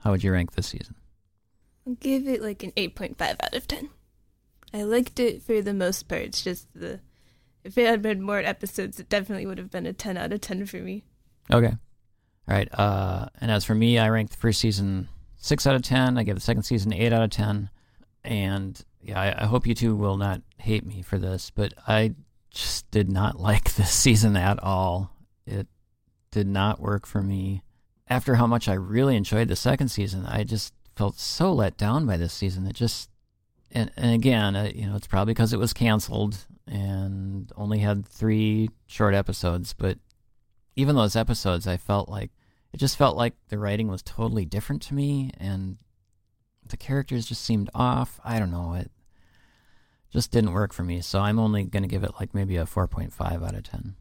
How 0.00 0.10
would 0.10 0.22
you 0.22 0.32
rank 0.32 0.52
this 0.52 0.66
season? 0.66 0.94
I'll 1.86 1.94
give 1.94 2.28
it 2.28 2.42
like 2.42 2.62
an 2.62 2.72
8.5 2.72 3.20
out 3.20 3.54
of 3.54 3.66
10. 3.66 3.90
I 4.72 4.82
liked 4.82 5.18
it 5.18 5.42
for 5.42 5.60
the 5.60 5.74
most 5.74 6.08
part. 6.08 6.22
It's 6.22 6.42
just 6.42 6.68
the. 6.74 7.00
If 7.62 7.76
it 7.76 7.86
had 7.86 8.00
been 8.00 8.22
more 8.22 8.38
episodes, 8.38 8.98
it 8.98 9.08
definitely 9.08 9.44
would 9.46 9.58
have 9.58 9.70
been 9.70 9.86
a 9.86 9.92
10 9.92 10.16
out 10.16 10.32
of 10.32 10.40
10 10.40 10.64
for 10.66 10.78
me. 10.78 11.04
Okay. 11.52 11.74
All 12.48 12.54
right. 12.54 12.68
Uh, 12.72 13.26
and 13.40 13.50
as 13.50 13.64
for 13.64 13.74
me, 13.74 13.98
I 13.98 14.08
ranked 14.08 14.32
the 14.32 14.38
first 14.38 14.60
season 14.60 15.08
6 15.36 15.66
out 15.66 15.74
of 15.74 15.82
10. 15.82 16.16
I 16.16 16.22
gave 16.22 16.36
the 16.36 16.40
second 16.40 16.62
season 16.62 16.92
8 16.92 17.12
out 17.12 17.22
of 17.22 17.30
10. 17.30 17.68
And 18.24 18.82
yeah, 19.02 19.20
I, 19.20 19.44
I 19.44 19.46
hope 19.46 19.66
you 19.66 19.74
two 19.74 19.94
will 19.94 20.16
not 20.16 20.42
hate 20.58 20.86
me 20.86 21.02
for 21.02 21.18
this, 21.18 21.50
but 21.50 21.74
I 21.86 22.14
just 22.50 22.90
did 22.90 23.10
not 23.10 23.38
like 23.40 23.74
this 23.74 23.90
season 23.90 24.36
at 24.36 24.62
all. 24.62 25.12
It 25.46 25.66
did 26.30 26.46
not 26.46 26.80
work 26.80 27.06
for 27.06 27.22
me. 27.22 27.62
After 28.08 28.34
how 28.36 28.46
much 28.46 28.68
I 28.68 28.74
really 28.74 29.16
enjoyed 29.16 29.48
the 29.48 29.56
second 29.56 29.88
season, 29.88 30.26
I 30.26 30.44
just 30.44 30.74
felt 31.00 31.18
so 31.18 31.50
let 31.50 31.78
down 31.78 32.04
by 32.04 32.18
this 32.18 32.34
season. 32.34 32.66
It 32.66 32.74
just, 32.74 33.08
and, 33.70 33.90
and 33.96 34.12
again, 34.12 34.54
uh, 34.54 34.70
you 34.74 34.86
know, 34.86 34.96
it's 34.96 35.06
probably 35.06 35.32
because 35.32 35.54
it 35.54 35.58
was 35.58 35.72
canceled 35.72 36.46
and 36.66 37.50
only 37.56 37.78
had 37.78 38.06
three 38.06 38.68
short 38.86 39.14
episodes, 39.14 39.72
but 39.72 39.96
even 40.76 40.96
those 40.96 41.16
episodes, 41.16 41.66
I 41.66 41.78
felt 41.78 42.10
like 42.10 42.32
it 42.74 42.76
just 42.76 42.98
felt 42.98 43.16
like 43.16 43.32
the 43.48 43.58
writing 43.58 43.88
was 43.88 44.02
totally 44.02 44.44
different 44.44 44.82
to 44.82 44.94
me, 44.94 45.30
and 45.38 45.78
the 46.68 46.76
characters 46.76 47.24
just 47.24 47.42
seemed 47.42 47.70
off. 47.74 48.20
I 48.22 48.38
don't 48.38 48.50
know, 48.50 48.74
it 48.74 48.90
just 50.12 50.30
didn't 50.30 50.52
work 50.52 50.74
for 50.74 50.82
me. 50.82 51.00
So 51.00 51.20
I'm 51.20 51.38
only 51.38 51.64
going 51.64 51.82
to 51.82 51.88
give 51.88 52.04
it 52.04 52.12
like 52.20 52.34
maybe 52.34 52.58
a 52.58 52.66
4.5 52.66 53.42
out 53.42 53.54
of 53.54 53.62
10. 53.62 53.96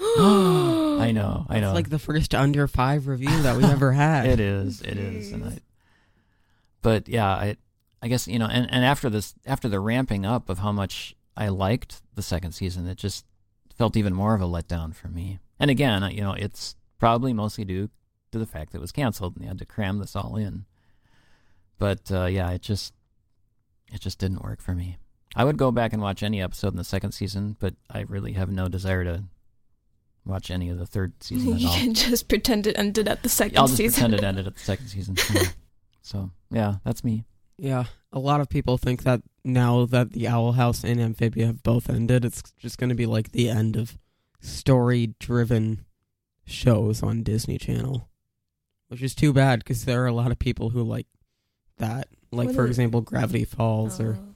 I 0.00 1.12
know, 1.12 1.44
I 1.50 1.60
know. 1.60 1.68
It's 1.68 1.74
like 1.74 1.90
the 1.90 1.98
first 1.98 2.34
under 2.34 2.66
five 2.66 3.06
review 3.06 3.42
that 3.42 3.54
we've 3.54 3.66
ever 3.66 3.92
had. 4.04 4.26
It 4.26 4.40
is, 4.40 4.80
it 4.80 4.96
is, 4.96 5.30
and 5.32 5.44
I. 5.44 5.58
But 6.82 7.08
yeah, 7.08 7.28
I, 7.28 7.56
I 8.02 8.08
guess 8.08 8.26
you 8.28 8.38
know, 8.38 8.46
and, 8.46 8.70
and 8.70 8.84
after 8.84 9.08
this, 9.08 9.34
after 9.46 9.68
the 9.68 9.80
ramping 9.80 10.26
up 10.26 10.48
of 10.48 10.58
how 10.58 10.72
much 10.72 11.14
I 11.36 11.48
liked 11.48 12.02
the 12.14 12.22
second 12.22 12.52
season, 12.52 12.86
it 12.88 12.98
just 12.98 13.24
felt 13.76 13.96
even 13.96 14.12
more 14.14 14.34
of 14.34 14.42
a 14.42 14.46
letdown 14.46 14.94
for 14.94 15.08
me. 15.08 15.38
And 15.58 15.70
again, 15.70 16.02
you 16.10 16.20
know, 16.20 16.32
it's 16.32 16.76
probably 16.98 17.32
mostly 17.32 17.64
due 17.64 17.88
to 18.32 18.38
the 18.38 18.46
fact 18.46 18.72
that 18.72 18.78
it 18.78 18.80
was 18.80 18.92
canceled 18.92 19.36
and 19.36 19.44
they 19.44 19.48
had 19.48 19.58
to 19.58 19.64
cram 19.64 19.98
this 19.98 20.16
all 20.16 20.36
in. 20.36 20.64
But 21.78 22.10
uh, 22.10 22.26
yeah, 22.26 22.50
it 22.50 22.62
just, 22.62 22.92
it 23.92 24.00
just 24.00 24.18
didn't 24.18 24.42
work 24.42 24.60
for 24.60 24.74
me. 24.74 24.98
I 25.34 25.44
would 25.44 25.56
go 25.56 25.70
back 25.70 25.92
and 25.92 26.02
watch 26.02 26.22
any 26.22 26.42
episode 26.42 26.72
in 26.72 26.76
the 26.76 26.84
second 26.84 27.12
season, 27.12 27.56
but 27.58 27.74
I 27.90 28.00
really 28.00 28.32
have 28.32 28.50
no 28.50 28.68
desire 28.68 29.04
to 29.04 29.24
watch 30.24 30.50
any 30.50 30.68
of 30.68 30.78
the 30.78 30.86
third 30.86 31.12
season 31.22 31.52
at 31.54 31.60
you 31.60 31.68
all. 31.68 31.74
can 31.76 31.94
just 31.94 32.28
pretend 32.28 32.66
it 32.66 32.78
ended 32.78 33.08
at 33.08 33.22
the 33.22 33.28
2nd 33.28 33.56
I'll 33.56 33.66
just 33.66 33.76
season. 33.78 34.10
pretend 34.10 34.14
it 34.14 34.26
ended 34.26 34.46
at 34.46 34.54
the 34.56 34.60
second 34.60 34.88
season. 34.88 35.16
Yeah. 36.02 36.08
so 36.08 36.30
yeah, 36.50 36.74
that's 36.84 37.04
me. 37.04 37.24
Yeah, 37.58 37.84
a 38.12 38.18
lot 38.18 38.40
of 38.40 38.48
people 38.48 38.76
think 38.78 39.02
that 39.04 39.22
now 39.44 39.84
that 39.86 40.12
the 40.12 40.26
Owl 40.28 40.52
House 40.52 40.82
and 40.84 41.00
Amphibia 41.00 41.46
have 41.46 41.62
both 41.62 41.88
ended, 41.88 42.24
it's 42.24 42.42
just 42.58 42.78
going 42.78 42.88
to 42.90 42.96
be 42.96 43.06
like 43.06 43.32
the 43.32 43.48
end 43.48 43.76
of 43.76 43.98
story-driven 44.40 45.84
shows 46.44 47.02
on 47.02 47.22
Disney 47.22 47.58
Channel, 47.58 48.08
which 48.88 49.02
is 49.02 49.14
too 49.14 49.32
bad 49.32 49.60
because 49.60 49.84
there 49.84 50.02
are 50.02 50.06
a 50.08 50.12
lot 50.12 50.32
of 50.32 50.38
people 50.38 50.70
who 50.70 50.82
like 50.82 51.06
that. 51.78 52.08
Like 52.32 52.48
What 52.48 52.56
for 52.56 52.64
is- 52.64 52.70
example, 52.70 53.00
Gravity 53.02 53.44
Falls 53.44 54.00
or 54.00 54.18
Oh. 54.18 54.34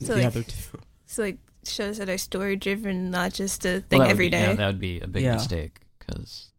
the 0.00 0.16
like, 0.16 0.24
other 0.26 0.42
two. 0.42 0.78
So 1.06 1.22
like 1.22 1.38
shows 1.64 1.98
that 1.98 2.08
are 2.10 2.18
story 2.18 2.56
driven, 2.56 3.10
not 3.10 3.32
just 3.32 3.64
a 3.64 3.68
Well, 3.68 3.80
thing 3.88 4.00
that 4.00 4.10
every 4.10 4.26
be- 4.26 4.30
day. 4.30 4.40
Yeah, 4.42 4.54
that 4.54 4.66
would 4.66 4.80
be 4.80 5.00
a 5.00 5.06
big 5.06 5.22
Yeah. 5.22 5.34
mistake 5.34 5.80
because 5.98 6.50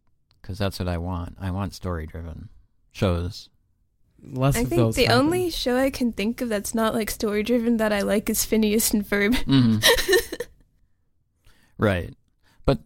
that's 0.58 0.80
what 0.80 0.88
I 0.88 0.98
want. 0.98 1.36
I 1.40 1.52
want 1.52 1.74
story 1.74 2.08
driven 2.08 2.50
shows. 2.92 3.50
Less 4.32 4.56
I 4.58 4.62
of 4.62 4.70
think 4.70 4.96
the 4.96 5.06
happen. 5.06 5.20
only 5.26 5.50
show 5.50 5.78
I 5.78 5.90
can 5.90 6.12
think 6.12 6.42
of 6.42 6.50
that's 6.50 6.74
not 6.74 6.94
like 6.96 7.12
story 7.12 7.44
driven 7.44 7.78
that 7.78 7.94
I 7.94 8.02
like 8.02 8.30
is 8.30 8.44
Phineas 8.46 8.92
and 8.92 9.06
Ferb. 9.06 9.36
hmm 9.44 9.78
right, 11.78 12.14
but 12.66 12.80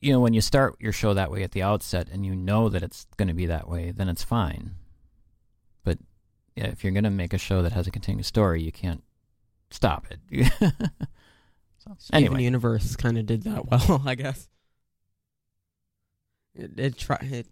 you 0.00 0.12
know 0.12 0.20
when 0.20 0.34
you 0.34 0.40
start 0.40 0.76
your 0.80 0.92
show 0.92 1.14
that 1.14 1.30
way 1.30 1.42
at 1.42 1.52
the 1.52 1.62
outset 1.62 2.08
and 2.12 2.26
you 2.26 2.34
know 2.34 2.68
that 2.68 2.82
it's 2.82 3.06
going 3.16 3.28
to 3.28 3.34
be 3.34 3.46
that 3.46 3.68
way, 3.68 3.90
then 3.92 4.08
it's 4.08 4.24
fine. 4.24 4.72
But 5.84 5.98
yeah, 6.56 6.66
if 6.66 6.84
you're 6.84 6.92
going 6.92 7.04
to 7.04 7.10
make 7.10 7.32
a 7.32 7.38
show 7.38 7.62
that 7.62 7.72
has 7.72 7.86
a 7.86 7.90
continuous 7.90 8.26
story, 8.26 8.62
you 8.62 8.72
can't 8.72 9.02
stop 9.70 10.06
it. 10.10 10.52
so, 11.78 11.92
Steven 11.98 12.24
anyway, 12.24 12.42
Universe 12.44 12.94
kind 12.96 13.18
of 13.18 13.26
did 13.26 13.42
that 13.44 13.70
well, 13.70 14.02
I 14.06 14.14
guess. 14.14 14.48
It 16.54 16.78
it, 16.78 16.98
try, 16.98 17.16
it 17.20 17.46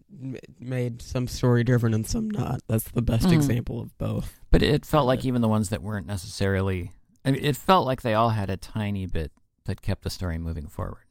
made 0.61 1.03
some 1.03 1.27
story 1.27 1.65
driven 1.65 1.93
and 1.95 2.07
some 2.07 2.31
not. 2.31 2.61
That's 2.69 2.89
the 2.91 3.03
best 3.03 3.27
Mhm. 3.27 3.33
example 3.35 3.81
of 3.81 3.97
both. 3.99 4.39
But 4.51 4.63
it 4.63 4.87
felt 4.87 5.07
like 5.07 5.25
even 5.25 5.43
the 5.43 5.49
ones 5.49 5.71
that 5.71 5.83
weren't 5.83 6.07
necessarily. 6.07 6.93
I 7.25 7.31
mean, 7.33 7.45
it 7.45 7.57
felt 7.57 7.87
like 7.87 8.03
they 8.03 8.15
all 8.15 8.31
had 8.31 8.49
a 8.51 8.57
tiny 8.57 9.07
bit 9.07 9.33
that 9.65 9.83
kept 9.83 10.03
the 10.05 10.11
story 10.11 10.39
moving 10.39 10.67
forward. 10.69 11.05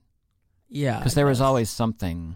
Yeah, 0.70 1.00
Because 1.00 1.16
there 1.16 1.26
was 1.26 1.42
always 1.42 1.70
something, 1.70 2.36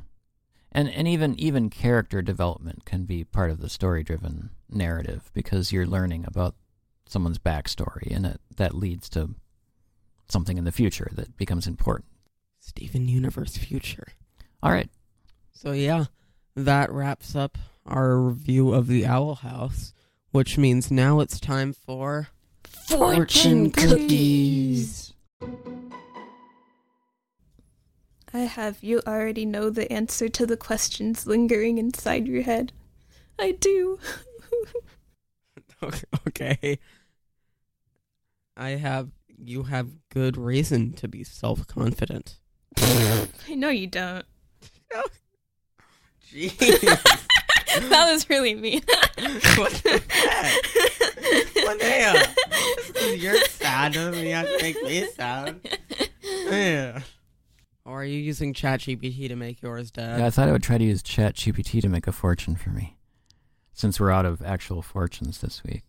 and 0.74 0.90
and 0.90 1.08
even 1.08 1.40
even 1.40 1.70
character 1.70 2.22
development 2.22 2.84
can 2.84 3.06
be 3.06 3.24
part 3.24 3.50
of 3.50 3.60
the 3.62 3.70
story 3.70 4.04
driven 4.04 4.50
narrative 4.70 5.30
because 5.34 5.72
you're 5.72 5.86
learning 5.88 6.26
about 6.28 6.56
someone's 7.08 7.38
backstory 7.40 8.14
and 8.14 8.26
it, 8.26 8.42
that 8.58 8.74
leads 8.76 9.08
to 9.12 9.36
something 10.28 10.58
in 10.58 10.64
the 10.66 10.72
future 10.72 11.10
that 11.14 11.38
becomes 11.38 11.66
important. 11.68 12.10
Steven 12.60 13.08
Universe 13.08 13.56
future. 13.56 14.08
All 14.64 14.72
right, 14.72 14.90
So 15.56 15.72
yeah, 15.72 16.06
that 16.56 16.92
wraps 16.92 17.34
up 17.34 17.58
our 17.86 18.18
review 18.18 18.74
of 18.74 18.88
the 18.88 19.06
Owl 19.06 19.36
House, 19.36 19.94
which 20.32 20.58
means 20.58 20.92
now 20.92 21.22
it's 21.22 21.40
time 21.40 21.72
for 21.72 22.28
fortune 22.64 23.72
cookies. 23.72 25.14
I 28.34 28.40
have 28.40 28.84
you 28.84 29.02
already 29.08 29.46
know 29.46 29.70
the 29.70 29.92
answer 29.92 30.28
to 30.28 30.46
the 30.46 30.58
questions 30.58 31.26
lingering 31.26 31.78
inside 31.78 32.28
your 32.28 32.42
head. 32.42 32.74
I 33.40 33.52
do. 33.52 33.98
okay. 36.28 36.80
I 38.58 38.70
have 38.72 39.10
you 39.38 39.64
have 39.64 39.90
good 40.10 40.36
reason 40.36 40.92
to 40.94 41.08
be 41.08 41.24
self-confident. 41.24 42.40
I 42.78 43.56
know 43.56 43.70
you 43.70 43.88
don't. 43.88 44.26
Jeez. 46.32 46.58
that 47.90 48.12
was 48.12 48.30
really 48.30 48.56
mean. 48.56 48.82
what 49.56 49.72
the 49.84 50.02
heck? 50.10 50.64
Linnea, 51.66 53.22
you're 53.22 53.38
sad 53.48 53.94
to 53.94 54.12
me. 54.12 54.30
You 54.30 54.36
have 54.36 54.48
to 54.48 54.58
make 54.62 54.82
me 54.84 55.08
sad. 55.08 55.60
Yeah. 56.22 57.02
Or 57.86 58.02
are 58.02 58.06
you 58.06 58.18
using 58.18 58.54
ChatGPT 58.54 59.28
to 59.28 59.36
make 59.36 59.62
yours, 59.62 59.92
Dad? 59.92 60.20
Yeah, 60.20 60.26
I 60.26 60.30
thought 60.32 60.50
I 60.50 60.52
would 60.52 60.64
try 60.64 60.80
to 60.80 60.84
use 60.84 61.04
Chat 61.04 61.36
GPT 61.36 61.82
to 61.82 61.90
make 61.90 62.08
a 62.08 62.12
fortune 62.12 62.56
for 62.56 62.72
me, 62.72 62.98
since 63.74 64.00
we're 64.00 64.12
out 64.12 64.26
of 64.26 64.42
actual 64.42 64.82
fortunes 64.82 65.42
this 65.42 65.64
week. 65.64 65.84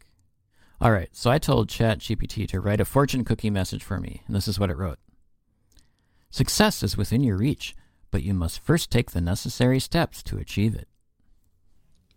All 0.78 0.92
right, 0.92 1.08
so 1.12 1.30
I 1.30 1.38
told 1.38 1.70
Chat 1.70 2.00
GPT 2.00 2.46
to 2.48 2.60
write 2.60 2.82
a 2.82 2.84
fortune 2.84 3.24
cookie 3.24 3.48
message 3.48 3.82
for 3.82 3.98
me, 3.98 4.22
and 4.26 4.36
this 4.36 4.46
is 4.46 4.60
what 4.60 4.68
it 4.68 4.76
wrote 4.76 4.98
Success 6.30 6.82
is 6.82 6.98
within 6.98 7.22
your 7.22 7.38
reach, 7.38 7.74
but 8.10 8.22
you 8.22 8.34
must 8.34 8.60
first 8.60 8.90
take 8.90 9.10
the 9.12 9.20
necessary 9.20 9.80
steps 9.80 10.22
to 10.24 10.38
achieve 10.38 10.74
it. 10.74 10.88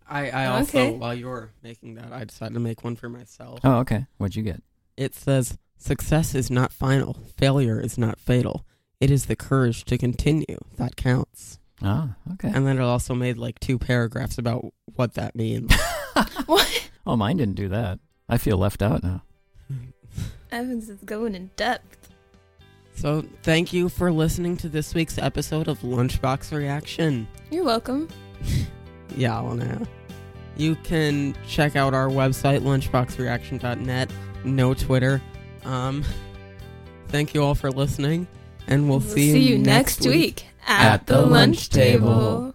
I, 0.08 0.30
I 0.30 0.46
also, 0.46 0.78
Okay. 0.78 0.96
while 0.96 1.14
you 1.14 1.26
were 1.26 1.50
making 1.62 1.94
that, 1.94 2.12
I 2.12 2.24
decided 2.24 2.54
to 2.54 2.60
make 2.60 2.82
one 2.82 2.96
for 2.96 3.08
myself. 3.08 3.60
Oh, 3.62 3.78
okay. 3.78 4.06
What'd 4.18 4.34
you 4.36 4.42
get? 4.42 4.62
It 4.96 5.14
says, 5.14 5.56
Success 5.78 6.34
is 6.34 6.50
not 6.50 6.72
final. 6.72 7.16
Failure 7.38 7.80
is 7.80 7.96
not 7.96 8.18
fatal. 8.18 8.66
It 9.00 9.10
is 9.10 9.26
the 9.26 9.36
courage 9.36 9.84
to 9.86 9.96
continue 9.96 10.58
that 10.76 10.96
counts. 10.96 11.58
Ah, 11.82 12.16
okay. 12.34 12.50
And 12.52 12.66
then 12.66 12.76
it 12.78 12.82
also 12.82 13.14
made 13.14 13.38
like 13.38 13.58
two 13.60 13.78
paragraphs 13.78 14.36
about 14.36 14.74
what 14.96 15.14
that 15.14 15.34
means. 15.34 15.72
what? 16.46 16.90
Oh, 17.06 17.16
mine 17.16 17.36
didn't 17.38 17.54
do 17.54 17.68
that. 17.68 17.98
I 18.28 18.36
feel 18.36 18.58
left 18.58 18.82
out 18.82 19.02
now. 19.02 19.22
Evans 20.52 20.88
is 20.88 20.98
going 21.04 21.34
in 21.34 21.50
depth. 21.56 21.99
So, 22.94 23.24
thank 23.42 23.72
you 23.72 23.88
for 23.88 24.12
listening 24.12 24.56
to 24.58 24.68
this 24.68 24.94
week's 24.94 25.18
episode 25.18 25.68
of 25.68 25.78
Lunchbox 25.80 26.56
Reaction. 26.56 27.26
You're 27.50 27.64
welcome. 27.64 28.08
Yeah, 29.16 29.40
well, 29.40 29.56
now. 29.56 29.82
You 30.56 30.76
can 30.76 31.34
check 31.46 31.74
out 31.74 31.94
our 31.94 32.08
website, 32.08 32.60
lunchboxreaction.net. 32.60 34.12
No 34.44 34.74
Twitter. 34.74 35.20
Um, 35.64 36.04
thank 37.08 37.34
you 37.34 37.42
all 37.42 37.54
for 37.54 37.70
listening, 37.70 38.26
and 38.66 38.88
we'll, 38.88 39.00
see, 39.00 39.38
you 39.38 39.58
next 39.58 40.06
week 40.06 40.46
at, 40.66 40.92
at 40.92 41.06
the, 41.06 41.20
lunch 41.22 41.70
table. 41.70 42.08
table. 42.08 42.54